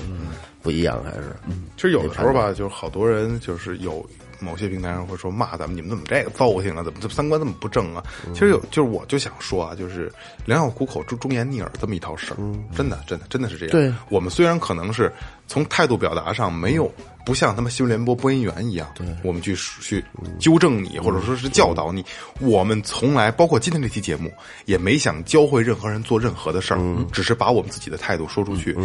[0.62, 1.36] 不一样还是。
[1.76, 4.06] 其实有的时候吧，就是好多人就是有
[4.40, 6.84] 某些平台上会说骂咱们，你们怎么这个糟性啊？
[6.84, 8.04] 怎么这三观这么不正啊？
[8.34, 10.12] 其实有，就是我就想说啊，就是
[10.46, 12.38] 良药苦口，忠忠言逆耳这么一套事儿，
[12.76, 13.72] 真的，真的，真的是这样。
[13.72, 15.12] 对我们虽然可能是
[15.48, 16.92] 从态度表达上没有
[17.26, 20.04] 不像他们新闻联播播音员一样，对，我们去去
[20.40, 22.04] 纠正你，或者说是教导你，
[22.40, 24.32] 我们从来包括今天这期节目，
[24.66, 28.78] 也没想教会任何人做任何的事儿，只是把我们自己的态度说出去，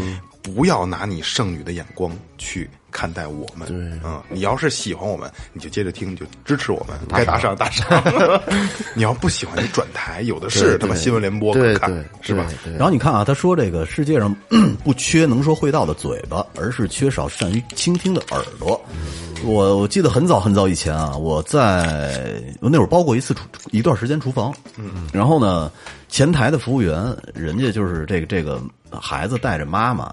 [0.43, 3.69] 不要拿你剩女的眼光去看待我们。
[3.69, 7.87] 对，嗯，你要是喜欢我们，你就接着听，你就支持我们，该打赏 打赏。
[8.97, 12.47] 你要不喜欢，你转台，有的是他妈新闻联播可看对对，，是吧？
[12.65, 12.73] 对？
[12.73, 14.35] 然后你看啊，他说这个世界上
[14.83, 18.81] 不缺能说会道的嘴巴，而是缺少善于倾听的耳朵。
[19.45, 25.71] 我我记得很早很早以前啊，我在我那会儿包过一次厨一段时间厨房，嗯，然后呢，
[26.09, 28.59] 前台的服务员人家就是这个这个
[28.91, 30.13] 孩子带着妈妈，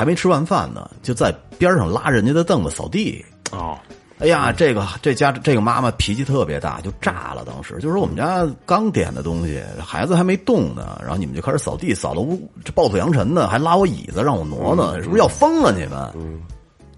[0.00, 3.78] 还没吃完饭呢，就在边上拉人家的凳子扫地，哦，
[4.18, 7.44] 哎呀，这个这家这个妈妈脾气特别大，就炸了。
[7.44, 16.40] 当时就是我们家刚点的东西，孩子还没动呢，然后你们就开始扫地，扫的屋这暴土扬尘的，还拉我椅子让我挪挪，是不是要疯了你们？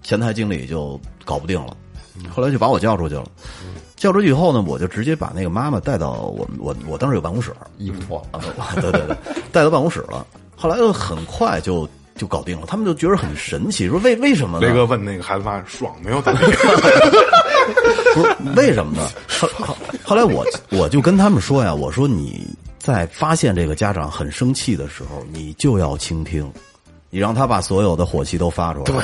[0.01, 1.75] 前台经理就搞不定了，
[2.33, 3.25] 后来就把我叫出去了。
[3.97, 9.17] 叫出去以后呢，我就直接把那个妈妈带到我们我我当时有办公室，衣服脱了， 啊，对对对，
[9.51, 10.25] 带到办公室了。
[10.55, 14.67] 后来又很快就就搞定了，他们就觉得很神奇，说为为什么呢？
[14.67, 16.21] 雷哥问那个孩子妈爽没有？
[18.13, 19.09] 不是为什么呢？
[19.27, 22.47] 后后后来我我就跟他们说呀，我说你
[22.77, 26.51] 在发现这个家长很生气的时候，你就要倾听，
[27.09, 28.95] 你让他把所有的火气都发出来，对，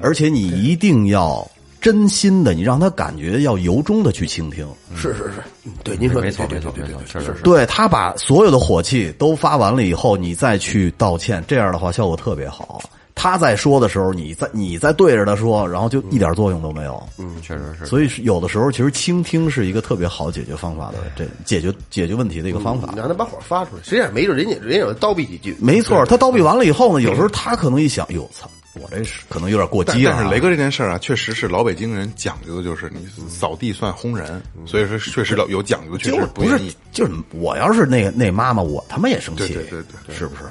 [0.00, 1.46] 而且你一定要
[1.84, 4.66] 真心的，你让他感觉要由衷的去倾听，
[4.96, 5.32] 是是是，
[5.66, 7.42] 嗯对，您说的没错没错没错，确实是。
[7.42, 12.80] 对他把所有的火气都发完了以后，你再去道歉，这样的话效果特别好。
[13.14, 17.02] 他在说的时候，你在你在对着他说，然后就一点作用都没有。
[17.18, 17.84] 嗯，确实是。
[17.84, 22.98] 所以有的时候，其实倾听是一个特别好解决方法的，这解决解决问题的一个方法你。
[22.98, 30.16] 让他把火发出来，实际上没准人家人家有叨逼几句，没错，他叨逼完了以后呢，有时候他可能一想，哟操，我这是可能有点过激了啊。
[30.16, 36.76] 但但是雷哥这件事儿啊，确实是老北京人讲究的，就是你扫地算轰人，所以说确实有有讲究，确就实不是愿意。
[36.92, 40.42] 就是我要是那个那妈妈，我他妈也生气，对对对对对是不是？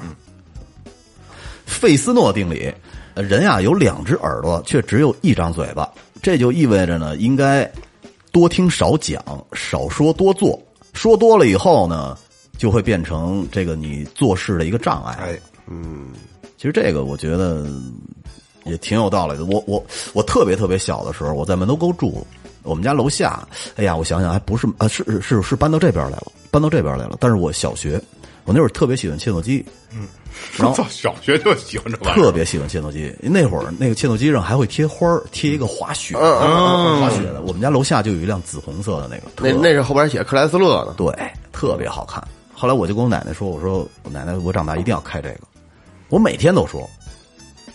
[1.65, 2.73] 费斯诺定理，
[3.13, 5.89] 呃人呀有两只耳朵，却只有一张嘴巴，
[6.21, 7.69] 这就意味着呢，应该
[8.31, 10.61] 多听少讲，少说多做，
[10.93, 12.17] 说多了以后呢，
[12.57, 15.17] 就会变成这个你做事的一个障碍。
[15.21, 15.39] 哎，
[16.63, 17.65] 其实这个我觉得
[18.63, 19.43] 也挺有道理的。
[19.43, 22.25] 我我我特别特别小的时候，我在门头沟住，
[22.61, 23.45] 我们家楼下，
[23.75, 27.17] 哎呀，我想想还不是啊，是是是是搬到这边来了，搬到这边来了。
[27.19, 28.01] 但是我小学，
[28.45, 30.07] 我那会儿特别喜欢切诺基，嗯
[30.57, 33.13] 然后 操，小学就喜欢这玩意儿，特别喜欢切诺基。
[33.19, 37.41] 那会儿那个切诺基上还会贴花儿，贴一个滑雪，滑雪的。
[37.41, 41.13] 我们家楼下就有一辆紫红色的那个，那那是后边写克莱斯勒的，对，
[41.51, 42.25] 特别好看。
[42.53, 45.39] 后来我就跟我奶奶说：“我说我奶奶，我长大一定要开这个。”
[46.13, 46.87] 我每天都说。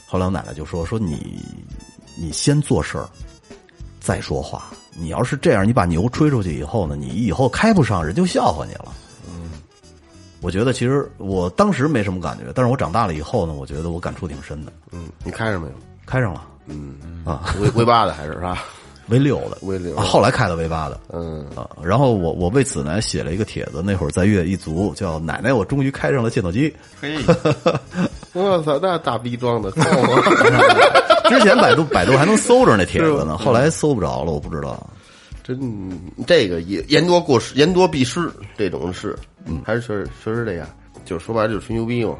[0.06, 1.44] 后来我奶奶就说：“说你
[2.16, 3.08] 你先做事儿，
[3.98, 4.70] 再说话。
[4.96, 8.94] 你要是这样，你把牛吹出去以后呢，你以后开不上，人就笑话你了。”
[9.28, 9.50] 嗯，
[10.40, 14.72] 我觉得其实我当时没什么感觉，但是我长大了以后呢，我觉得我感触挺深的。
[14.92, 15.74] 嗯，你开上没有？
[16.06, 18.62] 开上了嗯啊威威八的还是是吧？
[19.08, 21.00] V 六的 V 六啊后来开的 V 八的。
[21.12, 27.16] 嗯，啊，然后我我为此呢写了一个帖子，那会儿在悦一族叫“奶奶，我终于开上了切诺基嘿，
[28.34, 29.70] 我操，那大逼装的，”。
[31.28, 34.88] 之前百度 百度还能搜着那帖子呢，后来搜不着了，我不知道。
[35.42, 35.58] 真
[36.26, 40.66] 这个也言多过失，言多必失，这种事，嗯，还是确实确实这样，
[41.06, 42.14] 就是说白了就是吹牛逼嘛。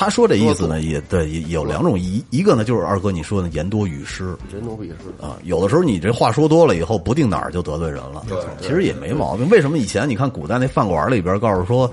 [0.00, 8.24] 他说这意思呢，也对，也有两种一一个呢，就是二哥你说的言多语失言多必失啊，有的时候你这话说多了以后，不定哪儿就得罪人了。
[8.62, 9.46] 其实也没毛病。
[9.50, 11.90] 为什么以前你看古代那饭馆里边告诉说，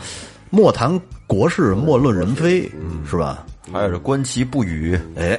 [0.50, 2.62] 莫谈国事，莫论人非，
[3.06, 3.46] 是吧？
[3.74, 5.38] 还有是观其不语，哎，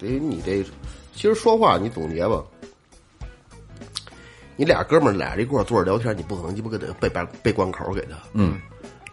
[0.00, 0.64] 这你这
[1.14, 2.42] 其实说话你总结吧，
[4.56, 8.58] 你俩哥们儿俩人一块坐着聊天，你不可能鸡巴给他背背背关口给他，嗯，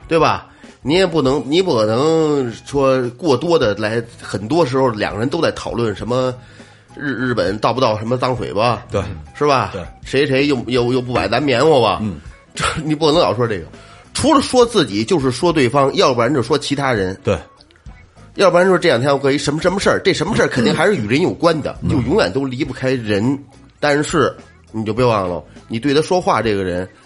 [0.08, 0.48] 对吧？
[0.84, 6.34] 你也不能，你不可能说过多的来，很多时候两个人都在讨论什么
[6.96, 9.02] 日日本到不到什么脏水吧，对，
[9.34, 9.70] 是吧？
[9.72, 12.00] 对，谁谁又又又不买咱棉花吧？
[12.02, 12.18] 嗯，
[12.54, 13.66] 这你不能老说这个，
[14.14, 17.38] 除了说自己就是说对方，要不然就说其他人，对，
[18.36, 23.38] 要不然说这两天我搁一什么什么事儿，这什么事儿肯定还是与人有关的，就永远都离不开人。
[23.80, 24.34] 但是
[24.72, 27.03] 你就别忘了，你对他说话这个人，保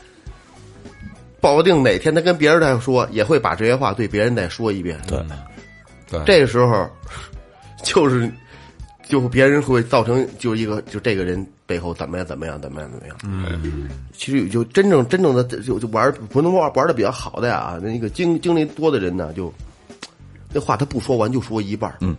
[1.39, 4.99] 不定哪天他跟别人再说，也会把这些话对别人再说一遍。
[5.07, 5.23] 对，
[6.09, 6.89] 对这个时候
[7.83, 8.31] 就是，
[9.07, 13.17] 就别人会造成就一个就这个人背后怎么样怎么样怎么样怎么样。
[13.23, 19.53] 嗯，其实就真正真正的就就玩不能玩玩的比较好的呀，那个经经历多的人呢，就
[20.51, 21.93] 那话他不说完就说一半。
[22.01, 22.15] 嗯，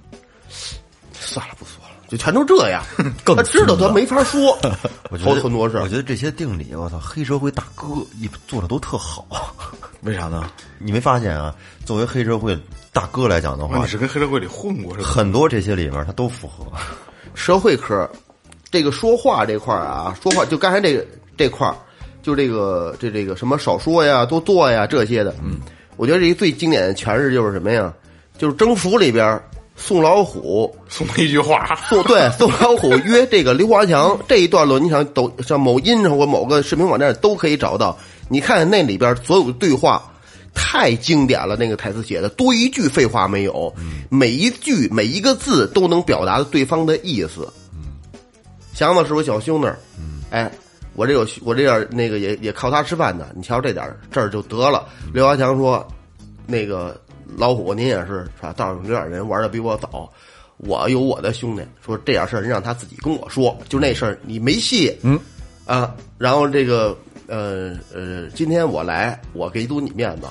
[1.12, 1.77] 算了不说了，
[2.08, 2.82] 就全都这样。
[3.22, 4.70] 更他知道他没法说， 好
[5.10, 7.86] 我觉得很多事我觉得这些定理，我操，黑社会大哥
[8.18, 9.26] 一做的都特好。
[10.02, 10.48] 为啥呢？
[10.78, 11.54] 你没发现啊？
[11.84, 12.58] 作为黑社会
[12.92, 15.08] 大哥来讲的话你，是跟黑社会里混过是吧？
[15.08, 16.64] 很多这些里面他都符合。
[17.34, 18.08] 社会科，
[18.70, 21.04] 这个说话这块儿啊，说话就刚才这个
[21.36, 21.74] 这块儿，
[22.22, 25.58] 就这个这这个什么少说呀，多做呀这些的，嗯，
[25.96, 27.92] 我觉得这一最经典的诠释就是什么呀？
[28.38, 29.42] 就是征服里边儿
[29.80, 37.96] 宋老虎送了一句话，宋对宋老虎 约这个刘华强这一段落，你想抖像某音上或某个视频网站都可以找到。
[38.28, 40.12] 你看那里边所有的对话，
[40.52, 43.72] 太经典了，那个台词写的多一句废话没有，
[44.10, 47.48] 每一句每一个字都能表达对方的意思。
[48.74, 49.78] 祥子是我小兄弟儿，
[50.30, 50.50] 哎，
[50.94, 53.26] 我这有我这点儿那个也也靠他吃饭呢。
[53.34, 54.86] 你瞧这点儿这儿就得了。
[55.14, 55.86] 刘华强说，
[56.46, 57.00] 那个
[57.36, 58.52] 老虎您也是是吧？
[58.52, 60.10] 道上有点人玩的比我早，
[60.56, 65.18] 我有我的兄弟，说这点事儿您让他自己跟我说，就那事儿你没戏，嗯
[65.66, 70.26] 啊，然后这个呃呃，今天我来，我给足你面子。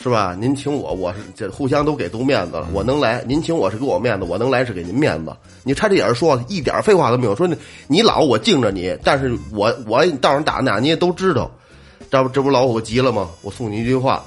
[0.00, 0.32] 是吧？
[0.38, 2.68] 您请我，我是这互相都给足面子了。
[2.72, 5.36] 我能来，您请我是给我面子，我能来是给您面子。
[5.64, 7.34] 你差这点儿说，一点儿废话都没有。
[7.34, 7.56] 说你
[7.88, 11.50] 你老我敬着你，但是我我道上打哪你也都知道。
[12.08, 13.28] 这不这不老虎急了吗？
[13.42, 14.24] 我送你一句话，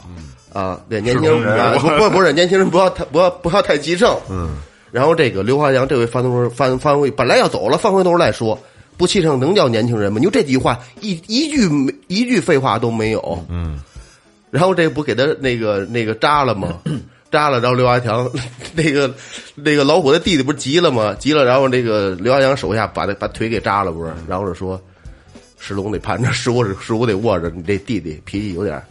[0.53, 4.17] 啊，对年轻人啊 不不不是年轻人不要太不要不要太急盛。
[4.29, 4.57] 嗯，
[4.91, 8.57] 然后这个刘华强这回翻头翻翻回本来要走了，翻回头来说
[8.97, 10.19] 不气盛能叫年轻人吗？
[10.19, 13.45] 你就这几句话一一句没一句废话都没有。
[13.49, 13.79] 嗯。
[14.49, 16.79] 然后这不给他那个那个扎了吗？
[17.31, 18.29] 扎了，然后刘华强
[18.75, 19.09] 那个
[19.55, 21.15] 那个老虎的弟弟不是急了吗？
[21.17, 24.11] 急了，然后那个刘华强手下把他把腿给扎了，不是？
[24.27, 24.77] 然后就说
[25.57, 28.83] 石龙得盘着，石虎石虎得握着，你这弟弟脾气有点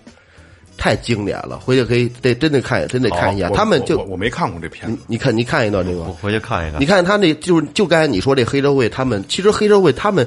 [0.81, 3.53] 太经典了，回去可以得真得看，真得看一眼。
[3.53, 4.91] 他们就我我我没看过这片。
[4.91, 6.01] 子，你你看你看一段这个。
[6.01, 6.81] 我，回去看一看。
[6.81, 6.87] 你。
[6.87, 10.27] 看他那就是就刚才你说这黑社会，他们其实黑社会他们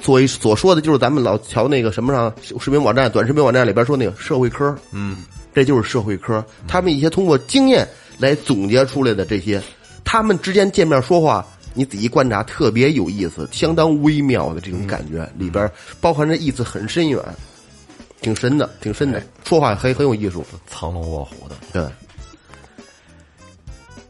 [0.00, 5.18] 所所说的就是咱们老瞧那个什么上视频网站、短视频网站里边说那个社会科，嗯，
[5.54, 6.42] 这就是社会科。
[6.66, 7.86] 他们一些通过经验
[8.18, 9.60] 来总结出来的这些，
[10.02, 17.20] 他们之间见面说话，你仔细观察，特别有意思，相当微妙的这种感觉，里边包含着意思很深远，
[18.22, 20.44] 挺深的，挺深的，说话很很有艺术。
[20.66, 21.56] 藏龙卧虎的。
[21.72, 21.86] 对，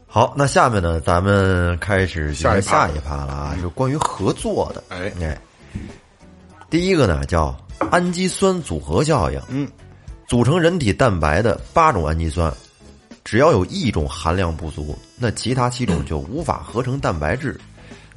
[0.07, 4.83] 好，那下面呢，咱们开始下一趴下一趴了啊，就关于合作的。
[4.89, 5.37] 哎哎，
[6.69, 7.57] 第一个呢叫
[7.89, 9.67] 氨基酸组合效应，嗯，
[10.27, 12.53] 组成人体蛋白的八种氨基酸，
[13.23, 17.59] 只要有一种含量不足，那其他七种就无法合成蛋白质。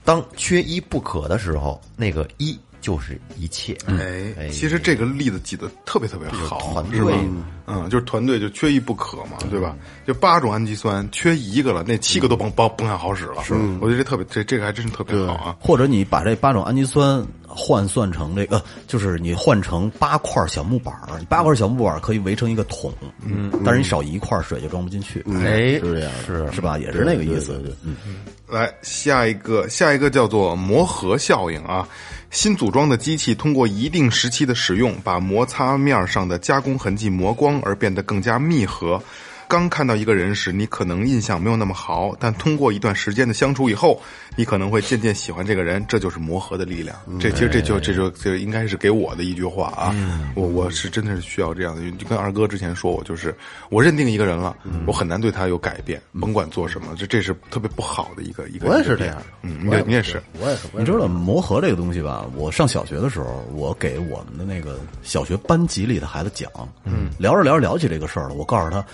[0.04, 2.56] 当缺一不可的时候，那个一
[2.86, 3.76] 就是一切。
[3.88, 7.18] 哎，其实这个例子举的特别特别好，团队是吧？
[7.66, 9.74] 嗯，就是团队就缺一不可嘛，对吧？
[10.06, 13.42] 就八种氨基酸缺一个了，那七个都甭甭甭想好使了。
[13.42, 15.56] 是，我觉得这特别这这个还真是特别好啊。
[15.58, 26.78] 或者你把这八种氨基酸换算成这个，就是你换成八块小木板儿，八块小木板儿可以围成一个桶，嗯，但是你少一块水就装不进去，哎，是这样是是吧？
[26.78, 27.96] 也是那个意思，嗯，
[28.48, 31.88] 来下一个，下一个叫做磨合效应啊。
[32.30, 39.02] 新组装的机器通过一定时期的使用，把摩擦面上的加工痕迹磨光，而变得更加密合。
[39.48, 44.00] 刚看到一个人时，你可能印象没有那么好，但通过一段时间的相处以后，
[44.34, 45.84] 你可能会渐渐喜欢这个人。
[45.88, 46.96] 这就是磨合的力量。
[47.20, 49.94] 这其实这就这就这应该是给我的一句话啊。
[50.34, 53.34] 我我是真的是需要这样的，就跟二哥之前说我就是
[53.70, 54.56] 我认定一个人了，
[54.86, 58.68] 我很难对他有改变，甭管做什么，这这是特别不好的一个一个。
[58.68, 60.20] 我也是这样嗯，你也你也是。
[60.40, 62.26] 我也是，你知道磨合这个东西吧？
[62.34, 66.50] 我上小学的时候，我给我们的那个小学班级里的孩子讲，
[66.84, 68.84] 嗯，聊着聊着聊起这个事儿了，我告诉他，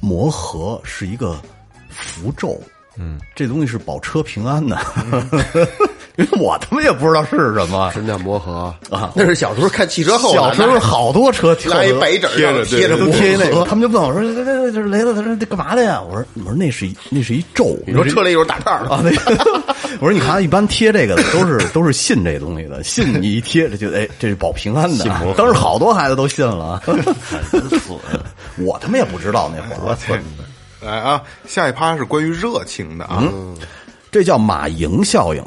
[0.00, 1.40] 磨合是一个
[1.88, 2.60] 符咒，
[2.96, 4.76] 嗯，这东西是保车平安的，
[6.16, 7.90] 因为我他妈也不知道是什么。
[7.92, 19.62] 什么叫磨合啊那是小时候看汽车后小时候好多车拿一白纸贴着贴着磨都贴一那他们就问我说：“这这这雷子，他说这干嘛的呀？”我说：“我说那是一那是一咒。”你说车里有打岔啊，那个，
[20.00, 25.04] 我说你看，一般贴这个的都是都是信这东西的，信你一贴，这就哎，这是保平安的。
[25.36, 26.82] 当时好多孩子都信了，
[28.58, 30.22] 我他妈也不知道那会儿，
[30.80, 33.22] 来啊，下一趴是关于热情的啊，
[34.10, 35.44] 这叫马蝇效应。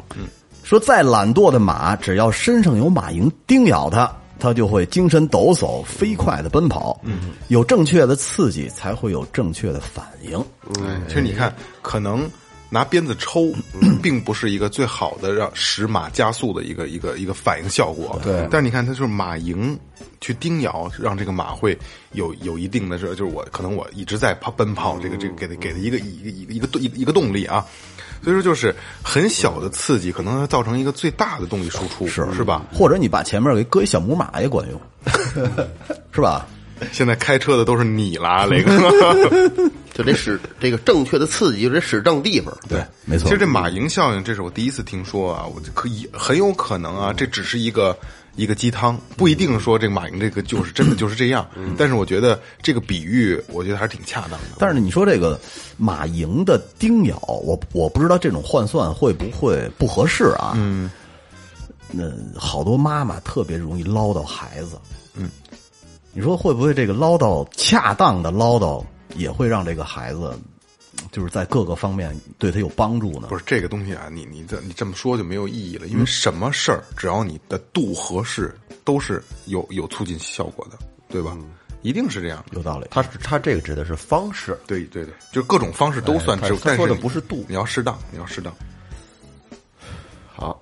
[0.70, 4.08] 说再懒惰的马，只要身上有马蝇叮咬它，
[4.38, 7.00] 它就会精神抖擞、飞快的奔跑。
[7.48, 10.38] 有正确的刺激，才会有正确的反应。
[10.78, 11.52] 嗯其实你看，
[11.82, 12.30] 可能
[12.70, 13.52] 拿鞭子抽，
[14.00, 18.18] 并不是一个最好的让使马加速的一个一个一个反应效果。
[18.22, 19.76] 对但是你看，它就是马蝇
[20.20, 21.76] 去叮咬，让这个马会
[22.12, 27.66] 有有一定的这，就是我可能我一直在跑奔跑，这个这个给它给它一个一个一个一个一个一个动力啊。
[28.22, 32.66] 所以说，就是很小的刺激，可能会造成一个最大的动力输出，是是吧？
[32.72, 34.80] 或者你把前面给搁一小母马也管用，
[36.12, 36.46] 是吧？
[36.92, 38.72] 现在开车的都是你啦，雷哥。
[39.92, 42.56] 就得使这个正确的刺激，就得使正地方。
[42.68, 43.24] 对，没错。
[43.24, 47.96] 其实这马蝇效应，这是我第一次听说啊，我就可以很有可能啊，这只是一个
[48.36, 51.46] 一个鸡汤，不一定说这个马蝇这个就是真的就是这样。
[51.76, 54.56] 但是我觉得这个比喻，我觉得还是挺恰当的。
[54.58, 55.38] 但是你说这个
[55.76, 60.52] 马蝇的叮咬，我我不知道这种换算会不会不合适啊？
[60.56, 60.90] 嗯，
[61.90, 62.04] 那
[62.38, 64.78] 好多妈妈特别容易唠叨孩子，
[65.14, 65.28] 嗯，
[66.12, 68.82] 你说会不会这个唠叨恰当的唠叨
[69.16, 70.38] 也会让这个孩子
[71.10, 73.28] 就是在各个方面对他有帮助呢？
[73.28, 78.54] 不是这个东西啊，你你这你这么说就没有意义了，因为什么事儿只要你的度合适，
[78.84, 81.36] 都是有有促进效果的，对吧？
[81.82, 82.56] 一定是这样的。
[82.56, 82.86] 有道理。
[82.90, 88.54] 他是他这个指的是方式，对对对，就各种方式都算值，他说的不是度你要适当，你要适当。
[90.26, 90.60] 好，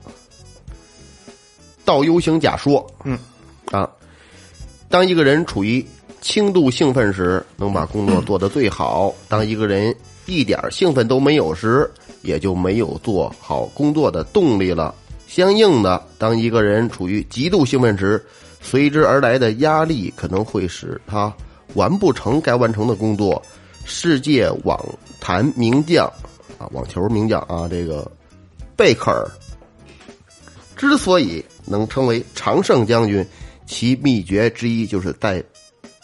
[1.84, 3.18] 倒 U 型假说，嗯，
[3.72, 3.90] 啊，
[4.88, 5.84] 当一个人处于
[6.20, 9.94] 轻度兴奋时，能把工作做得最好；当一个人
[10.26, 11.90] 一点兴奋都没有时，
[12.22, 14.94] 也就没有做好工作的动力了。
[15.26, 18.24] 相应的，当一个人处于极度兴奋时，
[18.60, 21.32] 随之而来的压力可能会使他
[21.74, 23.40] 完不成该完成的工作。
[23.84, 24.78] 世界网
[25.20, 26.06] 坛名将
[26.58, 28.10] 啊，网球名将啊，这个
[28.76, 29.26] 贝克尔
[30.76, 33.26] 之所以能成为常胜将军，
[33.66, 35.42] 其秘诀之一就是在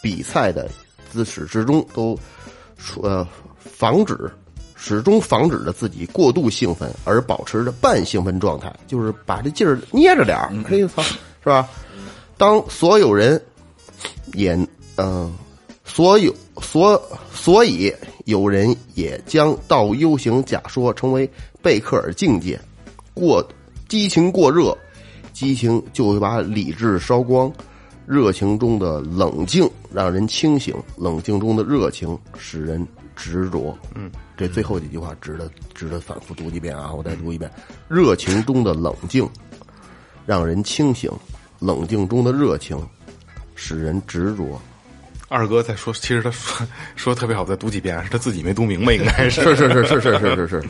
[0.05, 0.69] 比赛的
[1.11, 2.15] 自始至终都
[3.01, 3.27] 呃
[3.57, 4.31] 防止
[4.75, 11.67] 始终防止着自己过度兴奋，而保持着半兴奋状态，就是把这劲儿捏着点儿，可以操，是吧？
[12.37, 13.41] 当所有人
[14.33, 14.55] 也
[14.97, 15.35] 嗯、
[15.83, 16.31] 所有
[16.61, 17.01] 所
[17.33, 17.91] 所以
[18.25, 21.27] 有人也将倒 U 型假说称为
[21.63, 22.61] 贝克尔境界，
[23.15, 23.43] 过
[23.87, 24.77] 激情过热，
[25.33, 27.51] 激情就会把理智烧光，
[28.07, 32.85] 热情中的冷静让人清醒，冷静中的热情使人
[33.15, 33.77] 执着。
[33.95, 36.93] 嗯，这最后几句话值得值得反复读几遍啊！
[36.93, 37.49] 我再读一遍：
[37.87, 39.27] 热情中的冷静
[40.25, 41.11] 让人清醒，
[41.59, 42.77] 冷静中的热情
[43.55, 44.61] 使人执着。
[45.27, 46.65] 二哥在说，其实他说
[46.95, 49.41] 说特别好，再读几遍，是他自己没读明白，应该是。
[49.43, 50.63] 是是是是是是是是，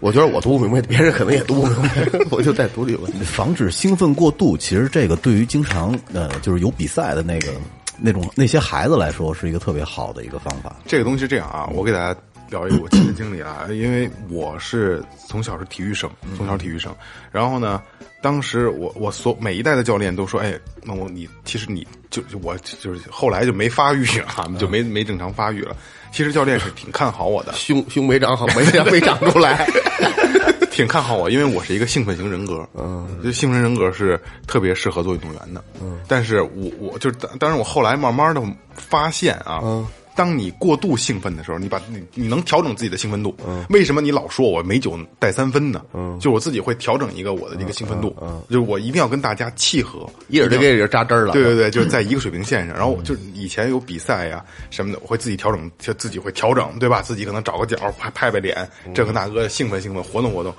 [0.00, 3.10] 我觉得我读不明白，别人可能也读不明白， 我就再读几遍。
[3.24, 7.52] 防止兴奋过度，其实这个对于经常呃就是有比赛的那个
[7.98, 10.76] 那种那些孩子来说，是一个特别好的一个方法。
[10.86, 12.18] 这个东西是这样啊，我给大家
[12.50, 16.94] 聊一个我亲身经历啊，因为我是从小是体育生，从小体育生，
[17.30, 17.80] 然后呢，
[18.20, 25.76] 当时我我所每一代的教练都说，哎，那我你其实你就就我就是后来就没发育啊，就没没正常发育了。
[26.12, 29.66] 其实教练是挺看好我的，胸胸没长好，没没长出来。
[30.70, 38.40] 挺看好我，因为我是一个兴奋型人格，嗯，就兴奋人格是特别适合做运动员的，嗯，但是我我就是当当然我后来慢慢的
[38.72, 45.82] 发现啊，嗯，当你过度兴奋的时候，你把你你能调整自己的兴奋度，嗯，为什么你老说我美酒带三分呢？
[45.94, 51.32] 嗯，就我自己会调整一个我的这个兴奋度，嗯，就是我一定要跟大家契合，一人就给人扎针儿了。
[51.32, 52.76] 对对对，就是在一个水平线上。
[52.76, 57.02] 然后就是以前有比赛呀什么的，我会自己调整，就自己会调整，对吧？
[57.02, 60.54] 自己可能找个角拍拍拍脸，这个那个兴奋兴奋，活动活动。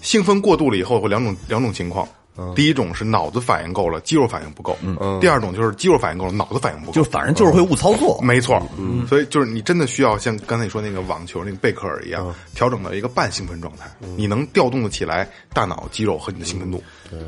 [0.00, 2.06] 兴奋过度了以后，会两种两种情况。
[2.54, 4.76] 第一种是脑子反应够了，肌肉反应不够。
[4.82, 6.92] 嗯，第二种就是肌肉反应够了，脑子反应不够。
[6.92, 16.82] 就反正就是会误操作，没错，嗯，所以就是你真的需要像刚才你说那个网球那个贝克尔一样，调整到一个半兴奋状态，你能调动的起来大脑、肌肉和你的兴奋度，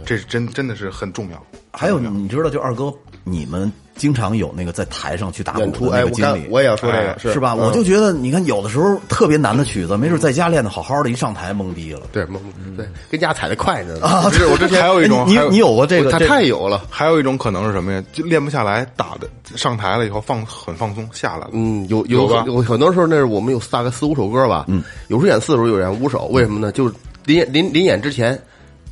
[0.05, 1.43] 这是真真的是很重要。
[1.73, 7.53] 还有，你知道，就二哥，你们经常有那个在台上去打鼓演出的那哎我刚个经历，我也要说这个哎是是吧？
[7.53, 12.01] 嗯我就觉得，你看有的时候特别难的曲子，没准在家练的好好的，一上台懵逼了。
[12.13, 12.39] 对懵
[12.79, 16.11] 对跟家踩的快呢啊，是我之前还有一种你你有过这个？
[16.11, 16.87] 他太有了。
[16.89, 18.03] 还有一种可能是什么呀？
[18.13, 21.51] 就练不下来，打的上台了以后放很放松下来了。
[21.53, 26.73] 嗯，有有吧有很多时候，那是我们有大概四五首歌吧，嗯，有时候演四首，有人演五首，为什么呢？
[26.73, 26.95] 就是
[27.27, 28.41] 临临临演之前，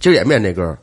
[0.01, 0.77] 今儿演不演这歌？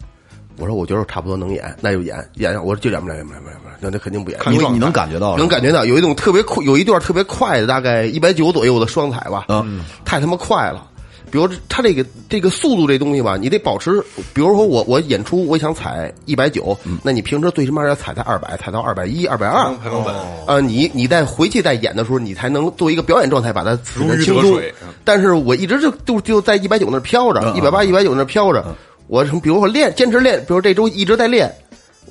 [0.58, 2.54] 我说我觉得我差不多能演，那就演演。
[2.64, 4.40] 我说今儿演不了，演不了，演不了，那那肯定不演。
[4.52, 10.88] 因为你能感觉到，能感觉到有一种特别快，有一段特别快的，大概一百九左右的双踩吧，嗯，太他妈快了。
[11.32, 14.04] 比如他这个这个速度这东西吧，你得保持。
[14.34, 20.14] 比如说我我演出我想踩一百九，那你平时最起码要踩在二百，踩到二百一、二百二才能稳。
[20.46, 24.90] 啊，你你在回去再演的时候，你才能作为一个表演状态把它如鱼得水嗯。
[25.06, 28.64] 但是我一直就就就在一百九那儿飘着，一百八、一百九那儿飘着。
[29.12, 31.54] 我什么比如说练，坚持练，比如这周一直在练，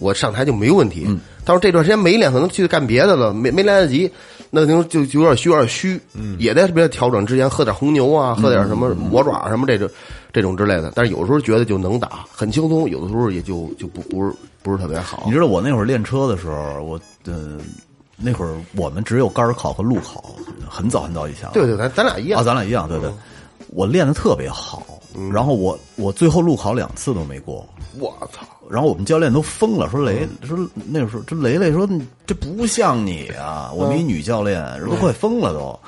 [0.01, 1.09] 我上台就没问题。
[1.47, 4.13] 但是这段时间没练，可能去干别的了，没没来得及，
[4.51, 5.99] 那就就就有点虚，有点虚。
[6.39, 9.89] 也在这边调整之前喝点红牛啊，喝点什么魔爪什么这种
[10.31, 10.93] 这种之类的。
[10.95, 14.31] 但是有时候觉得就能打，很轻松；有的时候也就就不不是
[14.63, 15.33] 不是特别好你。
[15.33, 17.57] 知道我那会儿练车的时候，我呃
[18.19, 20.23] 那会儿我们只有杆儿考和路考，
[20.69, 21.53] 很早很早以前了。
[21.55, 22.45] 对对，咱咱俩一样啊，。
[22.45, 23.11] 咱俩一样，对对。
[23.69, 24.85] 我练的特别好，
[25.33, 27.67] 然后我我最后路考两次都没过，
[27.99, 28.47] 我操！
[28.71, 30.57] 然后我们教练都疯了，说雷说
[30.87, 31.89] 那时候这雷雷说
[32.27, 35.79] 这不像你啊，我们一女教练都快疯了都。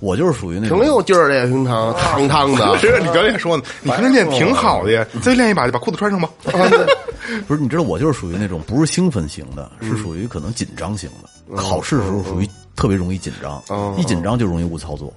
[0.00, 2.76] 我就是属于那种挺有劲儿的呀，平常汤汤的。
[2.78, 3.62] 这你教练说呢？
[3.82, 6.28] 你平时练挺好的呀，你再练一把就把裤子穿上吧。
[7.46, 11.56] 不是，你知道我就是属于那种不是兴奋型的，是属于可能紧张型的。
[11.56, 13.62] 考试的时候属于特别容易紧张，
[13.96, 15.14] 一紧张就容易误操作。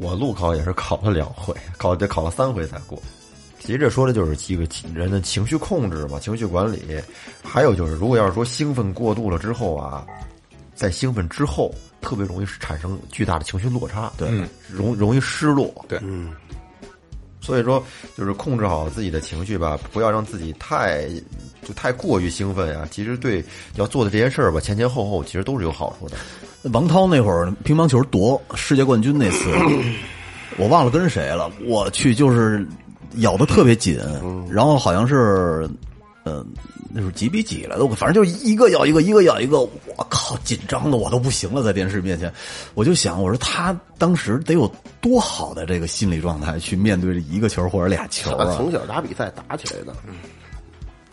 [0.00, 3.00] 我路考也是考了两回， 考得考了三回才过。
[3.58, 6.82] 其实这说的就是几个人的情绪控制嘛，情绪管理。
[7.44, 10.04] 还有就是，如果要是说兴奋过度了之后啊，
[10.74, 14.28] 在兴奋之后，特别容易产生巨大的情绪落差，对，
[14.68, 15.72] 容容易失落。
[15.88, 16.32] 对，嗯
[17.40, 17.84] 所以说，
[18.16, 21.08] 就是控制好自己的情绪吧，不要让自己太
[21.66, 22.86] 就太过于兴奋呀。
[22.90, 23.44] 其实对
[23.74, 26.16] 要做的这些事儿吧，前前后后其实都是有好处的。
[26.70, 29.50] 王涛那会儿乒乓球夺世界冠军那次，
[30.56, 31.50] 我忘了跟谁了。
[31.64, 32.64] 我去，就是
[33.16, 33.98] 咬的特别紧，
[34.48, 35.68] 然后好像是，
[36.24, 36.44] 呃，
[36.88, 39.58] 那是几比几来的，我反正就一个咬一个，一个咬一个。
[39.60, 42.32] 我靠，紧张的我都不行了，在电视面前，
[42.74, 48.54] 我就想，我说他当时得有多好的这个心理状态去面对这一个球或者俩球啊！
[48.56, 49.94] 从小打比赛打起来的，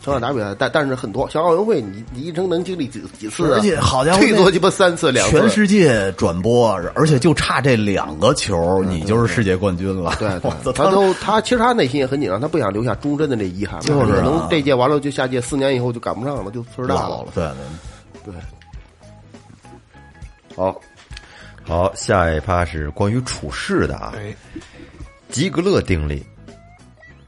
[0.02, 3.58] 从小打比赛，但但是很多像奥运会，你你一生能经历几几次啊？
[3.58, 5.38] 而且好家伙，最多鸡巴三次两次。
[5.38, 10.14] 全世界转播，而且就差这两个球，你就是世界冠军了。
[10.18, 10.28] 对
[10.72, 17.32] 他都他其实他内心也很紧张，他不想留下终身的这遗憾，就是啊可能这届完了就下届四年以后就赶不上了，就岁数大了老了，。
[17.34, 17.54] 对对。
[18.22, 18.34] 对，
[20.56, 20.80] 好，
[21.66, 24.12] 好，下一趴是关于处事的啊。
[24.16, 24.34] 哎，
[25.30, 26.22] 吉格勒定律，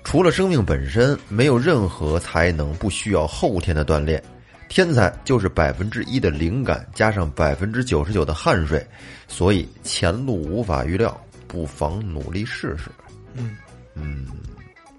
[0.04, 4.22] 除了生命本身，没有任何才能不需要后天的锻炼。
[4.68, 8.86] 天才就是百分之一的灵感加上百分之九十九的汗水，
[9.28, 11.14] 所以前路无法预料，
[11.46, 12.90] 不妨努力试试。
[13.34, 13.56] 嗯
[13.94, 14.26] 嗯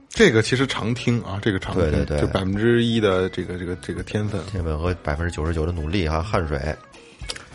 [0.10, 4.40] 这个其实常听啊，这个常听，对对对就百分之一的这个这个这个天分。
[4.46, 6.60] 天分和百分之九十九的努力啊，汗水。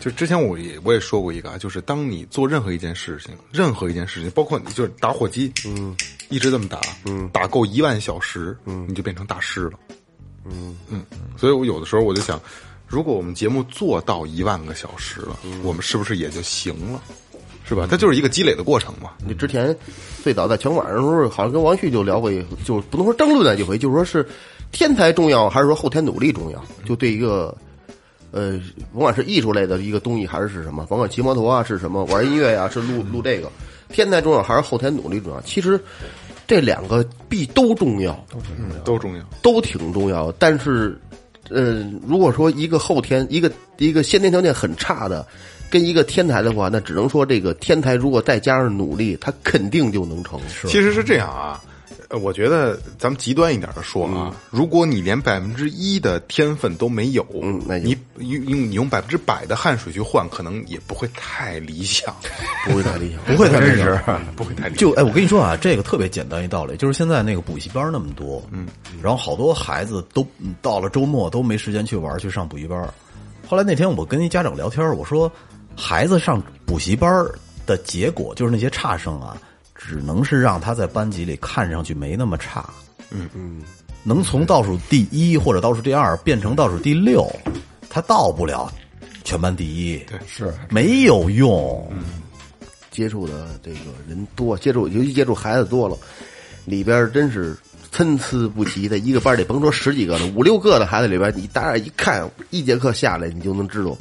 [0.01, 5.95] 就之前我也我也说过一个啊，就是当你做任何一件事情，任何一件事情，包括你就是打火机，嗯，
[6.29, 9.73] 一直这么打，嗯，打够一万小时，嗯，你就变成大师了，
[10.45, 11.03] 嗯嗯，
[11.35, 12.39] 所以我有的时候我就想，
[12.87, 17.01] 如果我们节目做到一万个小时了，我们是不是也就行了？
[17.65, 17.87] 是吧？
[17.87, 19.11] 它就是一个积累的过程嘛。
[19.23, 19.75] 你之前
[20.23, 24.27] 最早在全馆的时候，好像跟王旭就聊过一，就不能说争论了一回，就是说是
[24.71, 26.63] 天才重要还是说后天努力重要？
[26.83, 27.55] 就对一个
[28.31, 28.59] 呃，
[28.91, 33.51] 甭管是艺术类的一个东西还是是什么，甭管骑摩托啊是什么，玩音乐呀、是录录这个，
[33.89, 35.41] 天才重要还是后天努力重要？
[35.41, 35.79] 其实
[36.49, 39.23] 这两个必都重要，都重要，都重要。
[39.43, 40.31] 都挺重要。
[40.39, 40.99] 但是，
[41.47, 45.23] 呃，如果说一个后天一个一个先天条件很差的，
[45.69, 50.39] 跟一个天才的话，那只能说这个天才如果再加上努力，他肯定就能成。
[50.65, 51.68] 其实是这样啊，呃，
[52.11, 62.15] 我觉得咱们极端一点的说啊，如果你连百分之一的天分都没有，嗯那你用用你用百分之百的汗水去换，可能也不会太理想，
[62.65, 63.19] 不会太理想。
[63.25, 63.99] 不会太真实。
[64.35, 64.77] 不会太理想。
[64.81, 68.67] 就哎，我跟你说啊，这个特别简单一道理，就是现在那个补习班那么多，嗯，
[69.03, 72.91] 然后好多孩子都嗯到了周末都没时间去玩，去上补习班。
[73.47, 75.31] 后来那天我跟一家长聊天，我说，
[75.75, 77.25] 孩子上补习班
[77.67, 79.37] 的结果就是那些差生啊，
[79.81, 82.69] 只能是让他在班级里看上去没那么差，
[83.11, 83.61] 嗯嗯，
[84.03, 87.25] 能从倒数第一或者倒数第二变成倒数第六，
[87.89, 88.69] 他到不了
[89.23, 91.89] 全班第一，对，是没有用。
[92.91, 95.97] 接触的这个人多，接触尤其接触孩子多了，
[96.65, 97.57] 里边真是
[97.89, 98.97] 参差不齐的。
[98.97, 103.97] 一个班里甭说十几个了，五六个的孩子里边，你大眼一看，一节课下来，你就能知道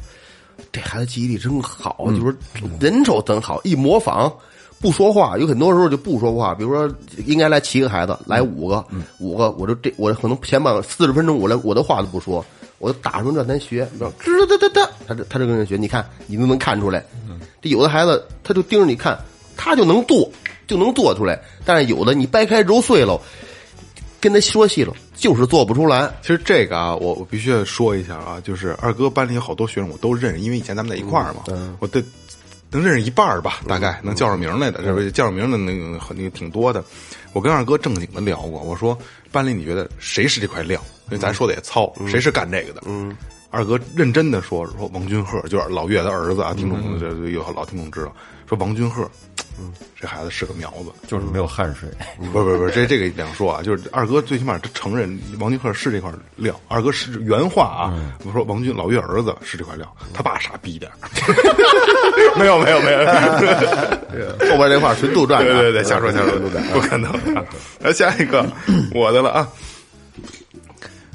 [0.73, 2.37] 这孩子记忆力真好，就是
[2.81, 4.33] 人手真好，一模仿。
[4.81, 6.55] 不说话，有很多时候就不说话。
[6.55, 6.89] 比如说，
[7.27, 8.85] 应该来七个孩子，来五个，
[9.19, 12.45] 五个，我就这，我可能前半四十分钟，我连我的话都不说，
[12.79, 17.05] 我就打出让咱学，你知道，吱哒哒哒，他这他这跟人学，你看你都能看出来。
[17.61, 19.19] 这有的孩子他就盯着你看，
[19.57, 20.31] 他就能做，
[20.67, 21.41] 就能做出来。
[21.65, 23.21] 但是有的你掰开揉碎了，
[24.21, 26.09] 跟他说细了，就是做不出来。
[26.23, 31.43] 其实这个啊，我我必须要说一下啊，就是二哥班里有好多学生我都认识，因为以前咱们在一块儿嘛，
[31.81, 32.01] 我对
[32.71, 36.85] 能认识一半儿吧，大概能叫上名来的，这不叫上名的那个很那个挺多的。
[37.33, 38.99] 我跟二哥正经的聊过，我说
[39.31, 40.81] 班里你觉得谁是这块料？
[41.07, 42.83] 因为咱说的也糙，谁是干这个的？
[42.87, 43.17] 嗯，
[43.51, 48.15] 二哥认真的说说王君鹤，就是老岳的儿子啊，听众这这有老听众知道，
[48.49, 49.09] 说王君鹤，
[49.61, 51.89] 嗯，这孩子是个苗子，就是没有汗水。
[52.33, 57.93] 不是不是不是，这这个两说啊，就是二哥最起码他承认王君鹤是这块料，二哥是原话啊，
[58.25, 60.97] 我说王军老岳儿子是这块料，他爸傻逼点儿
[62.39, 62.99] 没有没有没有，
[64.51, 66.39] 后边这话纯杜撰的，对对对，瞎说瞎说，
[66.73, 67.13] 不可能。
[67.81, 68.47] 来下一个，
[68.95, 69.49] 我的了啊。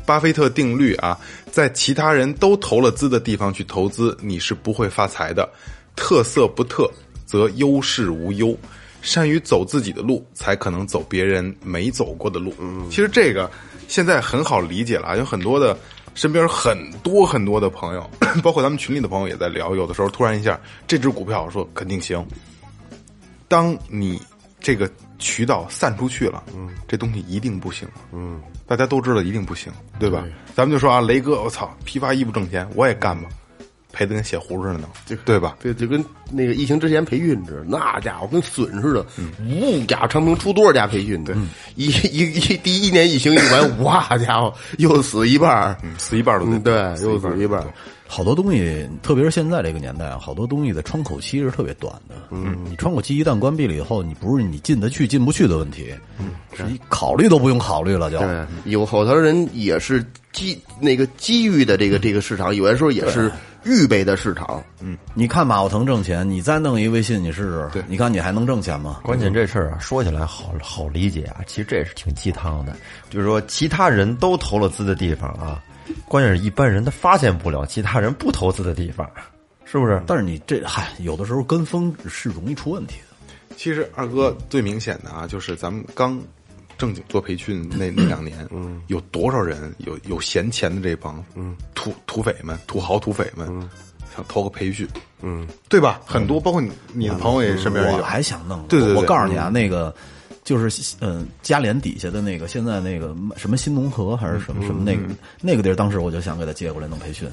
[0.05, 1.17] 巴菲特定律啊，
[1.49, 5.49] 在其他人都投了资的地方去投资，你是不会发财的。
[5.95, 6.89] 特色不特，
[7.33, 8.55] 则优势无忧。
[9.01, 12.53] 善于走自己的路，才可能走别人没走过的路。
[12.59, 13.51] 嗯，其实这个
[13.87, 15.77] 现在很好理解了啊，有很多的
[16.13, 18.09] 身边很多很多的朋友，
[18.43, 20.57] 包括咱们群里的朋友也在聊，有的时候突然一下，
[20.87, 22.23] 这只股票说肯定行。
[23.49, 24.21] 当你
[24.61, 29.69] 这个渠道散出去了，嗯，这东西一定不行，嗯，大家都知道一定不行，
[29.99, 30.23] 对吧？
[30.55, 33.27] 咱们就说啊，雷哥，我操，批发衣服挣钱，我也干吧，
[33.93, 34.89] 赔的跟血糊似的呢，
[35.23, 35.55] 对吧？
[35.61, 39.05] 对，就跟那个疫情之前培训似的，那家伙跟笋似的，
[39.47, 41.33] 呜家伙长平出多少家培训的，
[41.75, 46.73] 一一一第一年疫情一完，哇家伙又死一半儿，死一半都嗯对，
[47.03, 47.67] 又死一半儿。
[48.05, 52.15] 好多东西，特别是现在这个年代，啊好多东西的窗口期是特别短的。
[52.29, 58.19] 嗯，你窗口期一旦关闭了以后，你不是你进得去进不去的问题，嗯，是你考虑都不用考虑了就。
[58.19, 63.31] 对，有好多人也是机那个机遇的这个这个市场，有的时候也是
[63.63, 64.63] 预备的市场。
[64.79, 68.99] 嗯你看马化腾挣钱，你再弄一微信，你试试，对你看你还能挣钱吗？
[69.03, 72.75] 关键这事儿啊，说起来好好理解啊，其实这也是挺鸡汤的。
[73.09, 75.63] 就是说，其他人都投了资的地方啊，
[76.07, 79.09] 关键是一般人他发现不了其他人不投资的地方，
[79.65, 80.01] 是不是？
[80.07, 83.55] 但是你这嗨，有的时候跟风是容易出问题的。
[83.55, 86.19] 其实二哥最明显的啊，就是咱们刚
[86.83, 93.47] 正经做培训那那两年，嗯，有多少人有有闲钱的这帮，嗯，土土匪们、土豪土匪们，
[94.13, 94.85] 想投个培训，
[95.21, 96.01] 嗯，对吧？
[96.05, 98.61] 很多，包括你你的朋友也身边也我有，还想弄。
[98.67, 98.97] 对对对。
[98.97, 99.95] 我告诉你啊，那个
[100.43, 105.03] 就是嗯，嘉联底下的那个，现在那个什么新农合还是什么什么那个
[105.41, 107.29] 那个地儿，当时我就想给他接过来弄培训。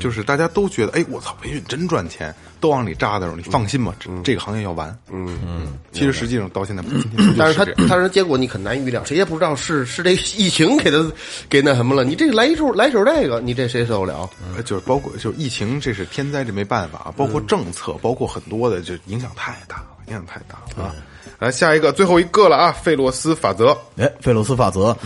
[0.00, 5.78] 就是大家都觉得，哎，我操，培训真赚钱，都往里扎的时候，你放心吧，这这个行业要完，嗯嗯。
[5.92, 11.10] 其实实际上到现在，今天但是他这样但是结果你很难预料，谁也不知道是是这疫情给他
[11.48, 12.04] 给那什么了。
[12.04, 14.28] 你这来一手来手这个，你这谁受得了？
[14.54, 20.94] 呃，就是包括就是疫情，这是天灾，这没办法，包括政策，包括很多的，就影响太大了，影响太大了啊！
[21.38, 23.76] 来下一个，最后一个了啊，费洛斯法则。
[23.96, 24.96] 哎，费洛斯法则，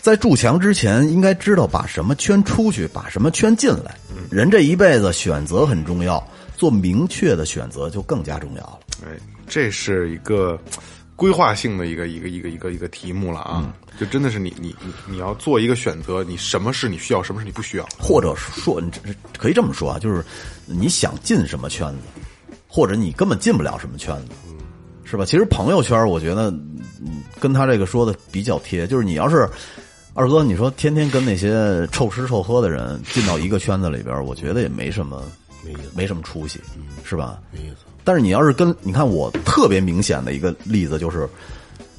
[0.00, 3.94] 在筑墙之前，应该知道把什么圈出去，把什么圈进来。
[4.30, 8.78] 人这一辈子选择很重要，做明确的选择就更加重要了。
[9.02, 10.58] 哎，这是一个
[11.16, 13.74] 规划性的一个一个一个一个一个题目了啊！
[13.98, 17.86] 就真的是你你你你要做一个选择，你什么是你需要，什么是你不需要。
[17.98, 19.00] 或者说，你这
[19.38, 20.24] 可以这么说啊，就是
[20.64, 24.32] 你想进什么圈子，或者你根本进不了什么圈子，
[25.10, 25.24] 是吧？
[25.24, 26.50] 其实朋友圈，我觉得
[27.00, 29.48] 嗯跟他这个说的比较贴，就是你要是
[30.14, 35.22] 二哥，你说天天跟那些臭吃臭喝的人进到一个圈子里边，我觉得也没什么
[35.64, 36.60] 没没什么出息，
[37.04, 37.40] 是吧？
[37.52, 37.86] 没意思。
[38.04, 41.28] 但是你要是跟你看我特别明显的一个例子就是，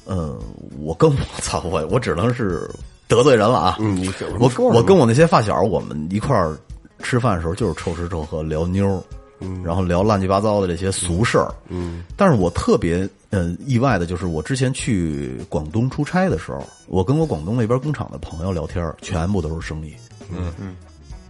[0.04, 0.36] 呃，
[0.78, 2.68] 我跟我 操我我只能是
[3.08, 3.76] 得罪人了啊！
[3.78, 6.56] 嗯，你我我跟我那些发小，我们一块儿
[7.02, 9.02] 吃饭的时候就是臭吃臭喝，聊妞
[9.42, 11.52] 儿，然后聊乱七八糟的这些俗事儿。
[11.68, 19.94] 嗯，但是我特别嗯意外的就是，我之前去广东出差的时候，我跟我广东那边工厂的朋友聊天，全部都是生意。
[20.30, 20.76] 嗯嗯。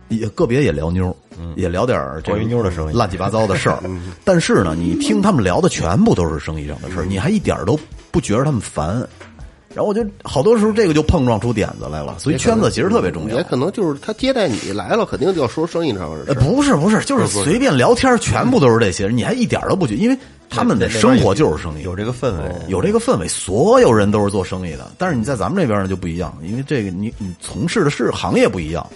[0.08, 1.14] 也个别也聊妞儿，
[1.56, 3.82] 也聊点儿关于妞的生意乱七八糟的事儿。
[4.24, 7.78] 但是呢，你听他们聊的全部都是生意上的事儿，你还一点儿都
[8.10, 9.08] 不觉得他们烦。
[9.75, 13.43] 然后我就好多时候这个就碰撞出点子来了，所以圈子其实特别重要也。
[13.45, 16.41] 可能就是他接待你来了，肯定就要说生意上的呃，事。
[16.41, 20.18] 不是不是，就是随便聊天，全部都是这些人，你还一点都不觉，因为
[20.51, 24.93] 他们的生活就是生意，有这个氛围，有这个氛围，所有人都是做生意的。
[24.99, 28.87] 但是你在咱们这边呢就不一样，因为这个你你从事的是行业不一样，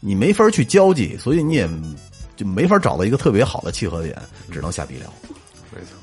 [0.00, 1.68] 你没法去交际，所以你也
[2.34, 4.16] 就没法找到一个特别好的契合点，
[4.50, 5.31] 只能瞎逼聊。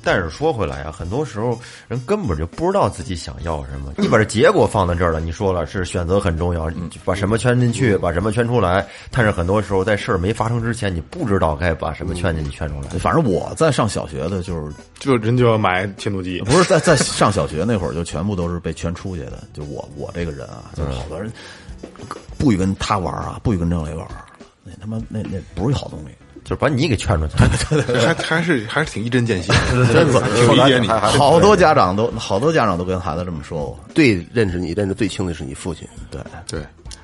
[0.03, 3.93] 但是说回来啊，很多时候人根本就不知道自己想要什么。
[3.97, 8.85] 你把这结果放在这儿了，你说了是选择很重要，你把什么圈进去，把什么圈出来。
[9.11, 12.89] 但是很多时候在事儿没发生之前，你不知道该把什么圈进去、圈出来。
[12.99, 19.43] 反正我在上小学的，就是就人就要买切诺基， 不是在在上小学那会儿，就全部都是被圈出去的。
[19.53, 21.31] 就我我这个人啊，就是好多人
[22.37, 24.07] 不许跟他玩啊，不许跟郑磊玩，
[24.63, 26.15] 那他妈那那不是好东西。
[26.49, 27.35] 就是把你给劝出去。
[27.99, 29.53] 还还是还是挺一针见血，
[29.93, 30.87] 真的挺理解你。
[30.87, 36.19] 好多家长都好多家长都跟孩子这么说过，对，认识你认识最清的是你父亲，对。
[36.47, 36.59] 对，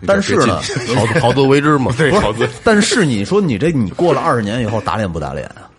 [0.07, 0.59] 但是呢，
[0.97, 1.93] 好好自为之嘛。
[1.95, 5.69] 对，好自但是你说你这你过了二十年以后打脸不打脸啊？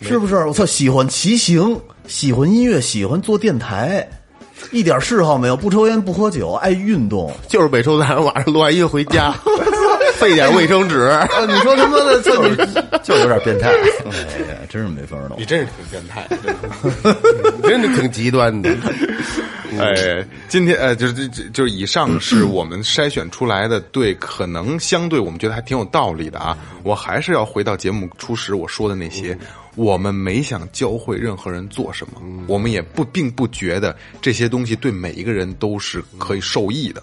[0.00, 0.34] 是不是？
[0.44, 4.06] 我操，喜欢骑行，喜欢音乐，喜欢做电台，
[4.72, 7.32] 一点嗜好没有，不抽烟不喝酒，爱运动。
[7.48, 9.32] 就是每周三晚上录完音回家，
[10.14, 11.00] 费点卫生纸。
[11.08, 12.56] 啊，你说他妈的， 这你
[13.02, 13.68] 就有点变态。
[14.06, 15.44] 哎呀，真是没法弄你。
[15.44, 16.54] 真是挺变态，真
[17.12, 17.68] 的。
[17.68, 18.70] 真的挺极端的。
[19.78, 26.56] 哎，今天呃，就是这这就是以上是我们筛选出来的，对，可能相对我们觉得还挺有道理的啊。
[26.84, 29.36] 我还是要回到节目初始我说的那些，
[29.74, 37.02] 我们没想教会任何人做什么，我们也不并不觉得这些东西对每一个人都是可以受益的。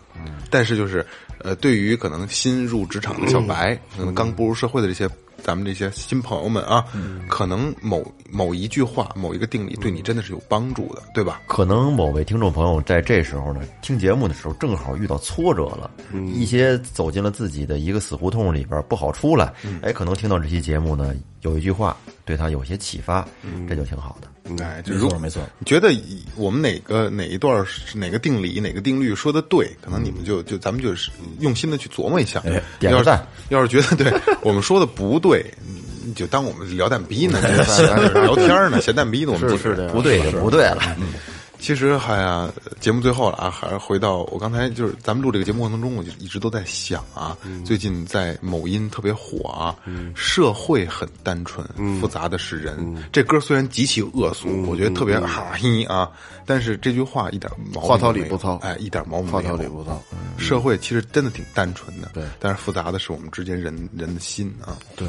[0.49, 1.05] 但是就是
[1.43, 5.09] 呃，对于可能新入职场的小白，可能刚步入社会的这些。
[5.43, 6.85] 咱们这些新朋友们啊，
[7.27, 11.41] 可能某某一句话、某一个定理对你真的是有帮助的，对吧？
[11.47, 15.91] 可能某位听众朋友在这时候呢，听节目的时候正好遇到挫折了，
[16.33, 23.27] 一些走进了自己的一个死胡同里边不好出来，哎，可能听到这期节目呢，有一句话对他有些启发，
[23.67, 24.27] 这就挺好的。
[24.59, 25.93] 哎，就如没错没错你觉得
[26.35, 32.41] 我们哪个哪一段是哪个定理哪个定律说的对，可能你们就就咱们就是用心的去琢磨一下。
[32.43, 35.30] 哎点赞要是觉得对我们说的不对，
[36.05, 37.83] 你就当我们聊蛋逼呢， 就是
[38.21, 40.81] 聊天呢，闲蛋逼呢，我们是就是不对就不对了，
[41.61, 49.77] 其实还呀，节目最后了啊，还是回到我刚才就是咱们录这个节目过程中，我就一直都在想啊，最近在某音特别火啊，
[50.15, 51.63] 社会很单纯，
[51.99, 53.01] 复杂的是人。
[53.11, 56.11] 这歌虽然极其恶俗，我觉得特别哈嘿啊，
[56.47, 58.55] 但是这句话一点毛病话糙理不糙。
[58.57, 59.55] 哎，一点毛病话没有。
[59.55, 60.01] 糙理不糙。
[60.39, 62.23] 社会其实真的挺单纯的，对。
[62.39, 64.75] 但是复杂的是我们之间人人的心啊。
[64.95, 65.07] 对，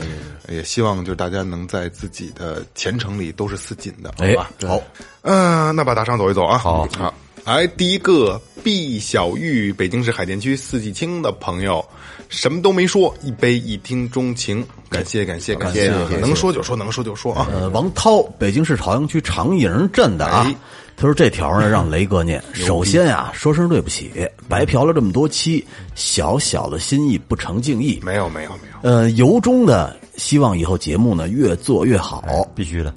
[0.49, 4.79] 也希望就是大家能在自己的前程里都是似锦的，好哎吧？，好，
[5.23, 6.59] 嗯、那把大肠走一走啊。
[6.59, 7.15] 好好，
[7.45, 11.85] 来第一个毕小玉，北京市海淀区四季青的朋友，
[12.29, 15.89] 什么都没说，一杯一听钟情，感谢感谢感谢，
[16.21, 17.49] 能说就说，能说就说啊。
[17.53, 20.55] 呃，王涛，北京市朝阳区长营镇的啊哎。
[20.95, 22.41] 他说这条呢让雷哥念。
[22.53, 24.13] 首先啊、说声对不起，
[24.47, 27.99] 白嫖了这么多期，小小的心意不成敬意。
[28.05, 32.47] 没有没有没有，呃，由衷的希望以后节目呢越做越好。
[32.55, 32.95] 必须的。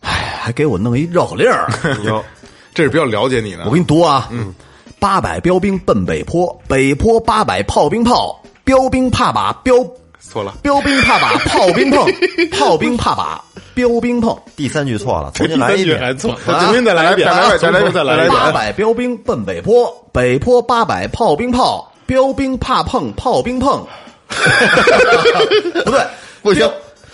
[0.00, 1.68] 哎，还给我弄一绕口令儿
[2.06, 2.24] 有，
[2.72, 3.64] 这是比较了解你的。
[3.66, 4.54] 我给你读啊，嗯，
[4.98, 9.74] 八百标兵奔北坡，北坡八百炮兵炮，标兵怕把标
[10.18, 12.10] 错了，标兵怕把炮兵碰，
[12.50, 13.44] 炮兵 怕把
[13.74, 14.34] 标兵碰。
[14.56, 16.16] 第三句错了，重新来一遍。
[16.16, 17.28] 错，重新再来一遍，
[17.58, 18.30] 再来一遍再来一遍。
[18.30, 23.86] 八百标兵奔北坡，北坡八百炮兵炮，标兵怕碰炮兵碰。
[25.84, 26.06] 不对，
[26.40, 26.66] 不行，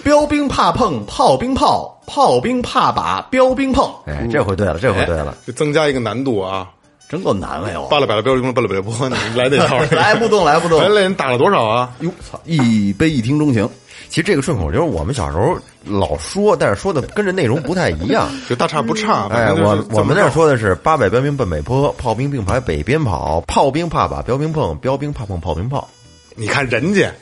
[0.05, 5.36] 标兵怕碰炮兵炮，炮兵怕把标兵碰，哎，这回对了，这回对了。
[5.46, 6.68] 就增加一个难度啊！
[7.09, 7.86] 真够难为我。
[7.88, 9.78] 巴拉摆了标兵，巴拉摆了坡，你来这套。
[9.94, 10.88] 来不动，来不动来。
[10.88, 11.94] 来人打了多少啊？
[12.00, 12.40] 哟操！
[12.44, 13.68] 一杯一听钟情，
[14.09, 18.28] 其实这个顺口溜我们小时候老说，但是说的跟这内容不太一样。
[18.48, 19.28] 就大差不差。
[19.28, 25.88] 哎，我我们那儿说的是八百标兵奔北坡，炮兵并排北边跑，炮兵怕把标兵碰，标兵怕碰炮兵炮。
[26.36, 27.12] 你看人家，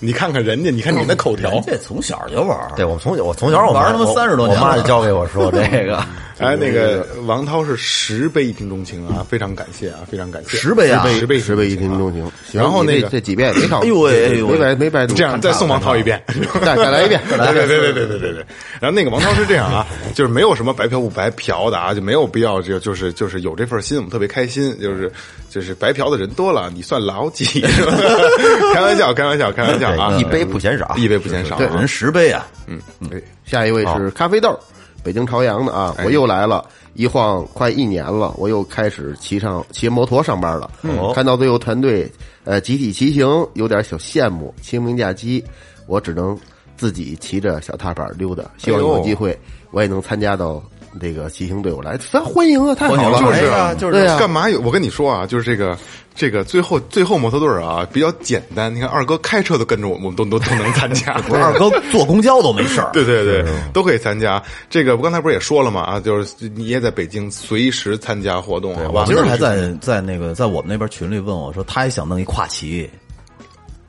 [0.00, 2.72] 你看看人家，你看你的口条，这从小就玩儿。
[2.74, 6.02] 对，我从我从小我玩他妈三十多年，我妈就教给我说这个。
[6.40, 10.56] 哎，那个王涛是十杯一瓶钟情啊，非常感谢啊，非常感谢。
[10.56, 12.26] 十杯啊，十杯，十杯一瓶钟情。
[12.50, 15.12] 然后那这几遍没少，哎呦喂，没白没白读。
[15.12, 16.18] 这样再送王涛一遍，
[16.64, 18.46] 再再来一遍，来来来来来来来。
[18.80, 24.74] 然后那个王涛是这样啊，就是没有什么白嫖不白嫖的啊，就没有必要就就是就是有这份心，我们特别开心。
[24.80, 25.12] 就是
[25.50, 27.44] 就是白嫖的人多了，你算老几？
[28.72, 29.89] 开玩笑，开玩笑，开玩笑。
[29.98, 30.16] 啊！
[30.18, 30.94] 一杯不嫌少。
[30.96, 34.58] 一杯不嫌少对，人十杯啊，嗯对，下一位是咖啡豆，
[35.02, 36.64] 北京朝阳的啊，我又来了，
[36.94, 40.70] 一晃快一年了，我又开始骑上骑摩托上班了。
[41.14, 42.10] 看到最后团队
[42.44, 44.54] 呃集体骑行，有点小羡慕。
[44.60, 45.42] 清明假期
[45.86, 46.38] 我只能
[46.76, 49.38] 自己骑着小踏板溜达，希望有机会
[49.70, 50.62] 我也能参加到
[51.00, 54.60] 这个骑行队伍来，非常欢迎啊，太好了，就是啊，啊就是干嘛有？
[54.60, 55.78] 我跟你说啊，就是这个
[56.14, 58.74] 这个最后最后摩托队儿啊比较简单。
[58.74, 61.12] 你看二哥开车都跟着我们，我们都都都能参加。
[61.28, 62.90] 不是二哥坐公交都没事儿。
[62.92, 64.42] 对对对，都可以参加。
[64.68, 69.02] 这个我刚才不是也说了嘛啊，就是你也在北京随时参加活动，好吧？
[69.02, 72.88] 我今儿还在在那个在我们那边群里问我说，他也想弄一跨骑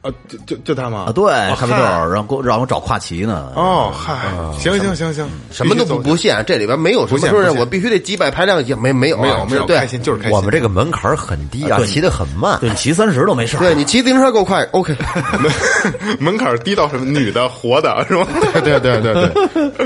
[0.01, 1.05] 啊，就就就他吗？
[1.07, 3.51] 啊，对，哦咖啡豆嗨儿让给我让我找跨骑呢。
[3.55, 4.15] 哦，嗨，
[4.59, 10.35] 行行行行，什么都不不限，这里边没有什么不限不限说是我必须得几百排量也没没有啊没有没有，对开心就是开心。
[10.35, 12.59] 我们这个门槛很低啊，对骑得很慢。
[12.59, 13.57] 对，你骑三十都没事。
[13.57, 14.95] 对你骑自行车够快，OK，
[15.39, 15.51] 门
[16.19, 17.05] 门槛低到什么？
[17.05, 18.25] 女的、活的，是吧？
[18.63, 19.77] 对对对对，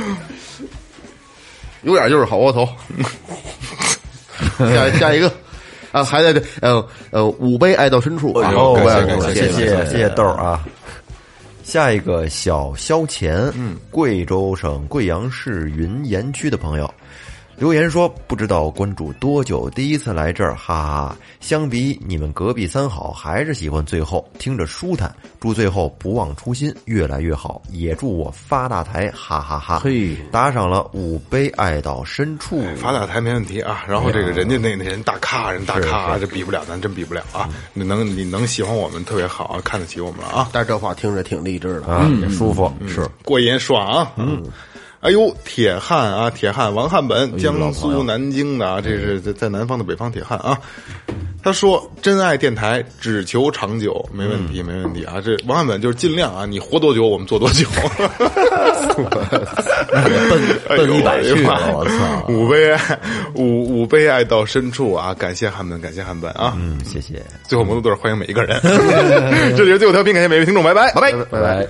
[1.83, 2.65] 有点就是好窝头。
[4.57, 5.31] 下下一个
[5.95, 8.51] 啊，还在这呃呃五杯爱到深处啊，
[9.33, 10.61] 谢谢谢谢豆啊。
[11.63, 16.93] 下一个小肖钱，嗯，贵州省贵阳市云岩区的朋友
[17.57, 21.17] 留言说，不知道关注多久，第一次来这儿，哈哈哈。
[21.39, 25.15] 相比你们隔壁三好，还是喜欢最后，听着舒坦。
[25.39, 29.79] 祝最后不忘初心，越来越好，也祝我发大财，哈哈哈。
[29.79, 33.85] 嘿打赏了五杯爱到深处，发大财没问题啊。
[33.87, 37.49] 然后这个人家那那人大咖，人大咖啊，这比不了，咱真比不了啊。
[37.73, 44.11] 你能你能喜欢我们特别好啊，看得起我们了啊，但是这话听着挺励志的啊，也舒服，是过瘾爽啊。
[44.17, 44.43] 嗯。
[45.01, 50.59] 哎呦，铁汉啊，铁汉王汉本，江苏南京的啊，这是在在南方的北方铁汉啊。
[51.43, 55.21] 他说：“真爱电台，只求长久，没问题，没问题啊。
[55.23, 57.67] 这王汉本就是尽量啊，你活多久我们做多久。
[58.95, 62.25] 奔奔一百去了，我操！
[62.29, 62.99] 五杯爱，
[63.35, 65.13] 五五杯爱到深处啊！
[65.13, 66.55] 感谢汉本，感谢汉本啊！
[66.57, 68.59] 嗯，谢谢，最后摩托队欢迎每一个人。
[69.55, 71.11] 这里是最后调频，感谢每位听众，拜拜，拜拜。
[71.25, 71.67] 拜拜。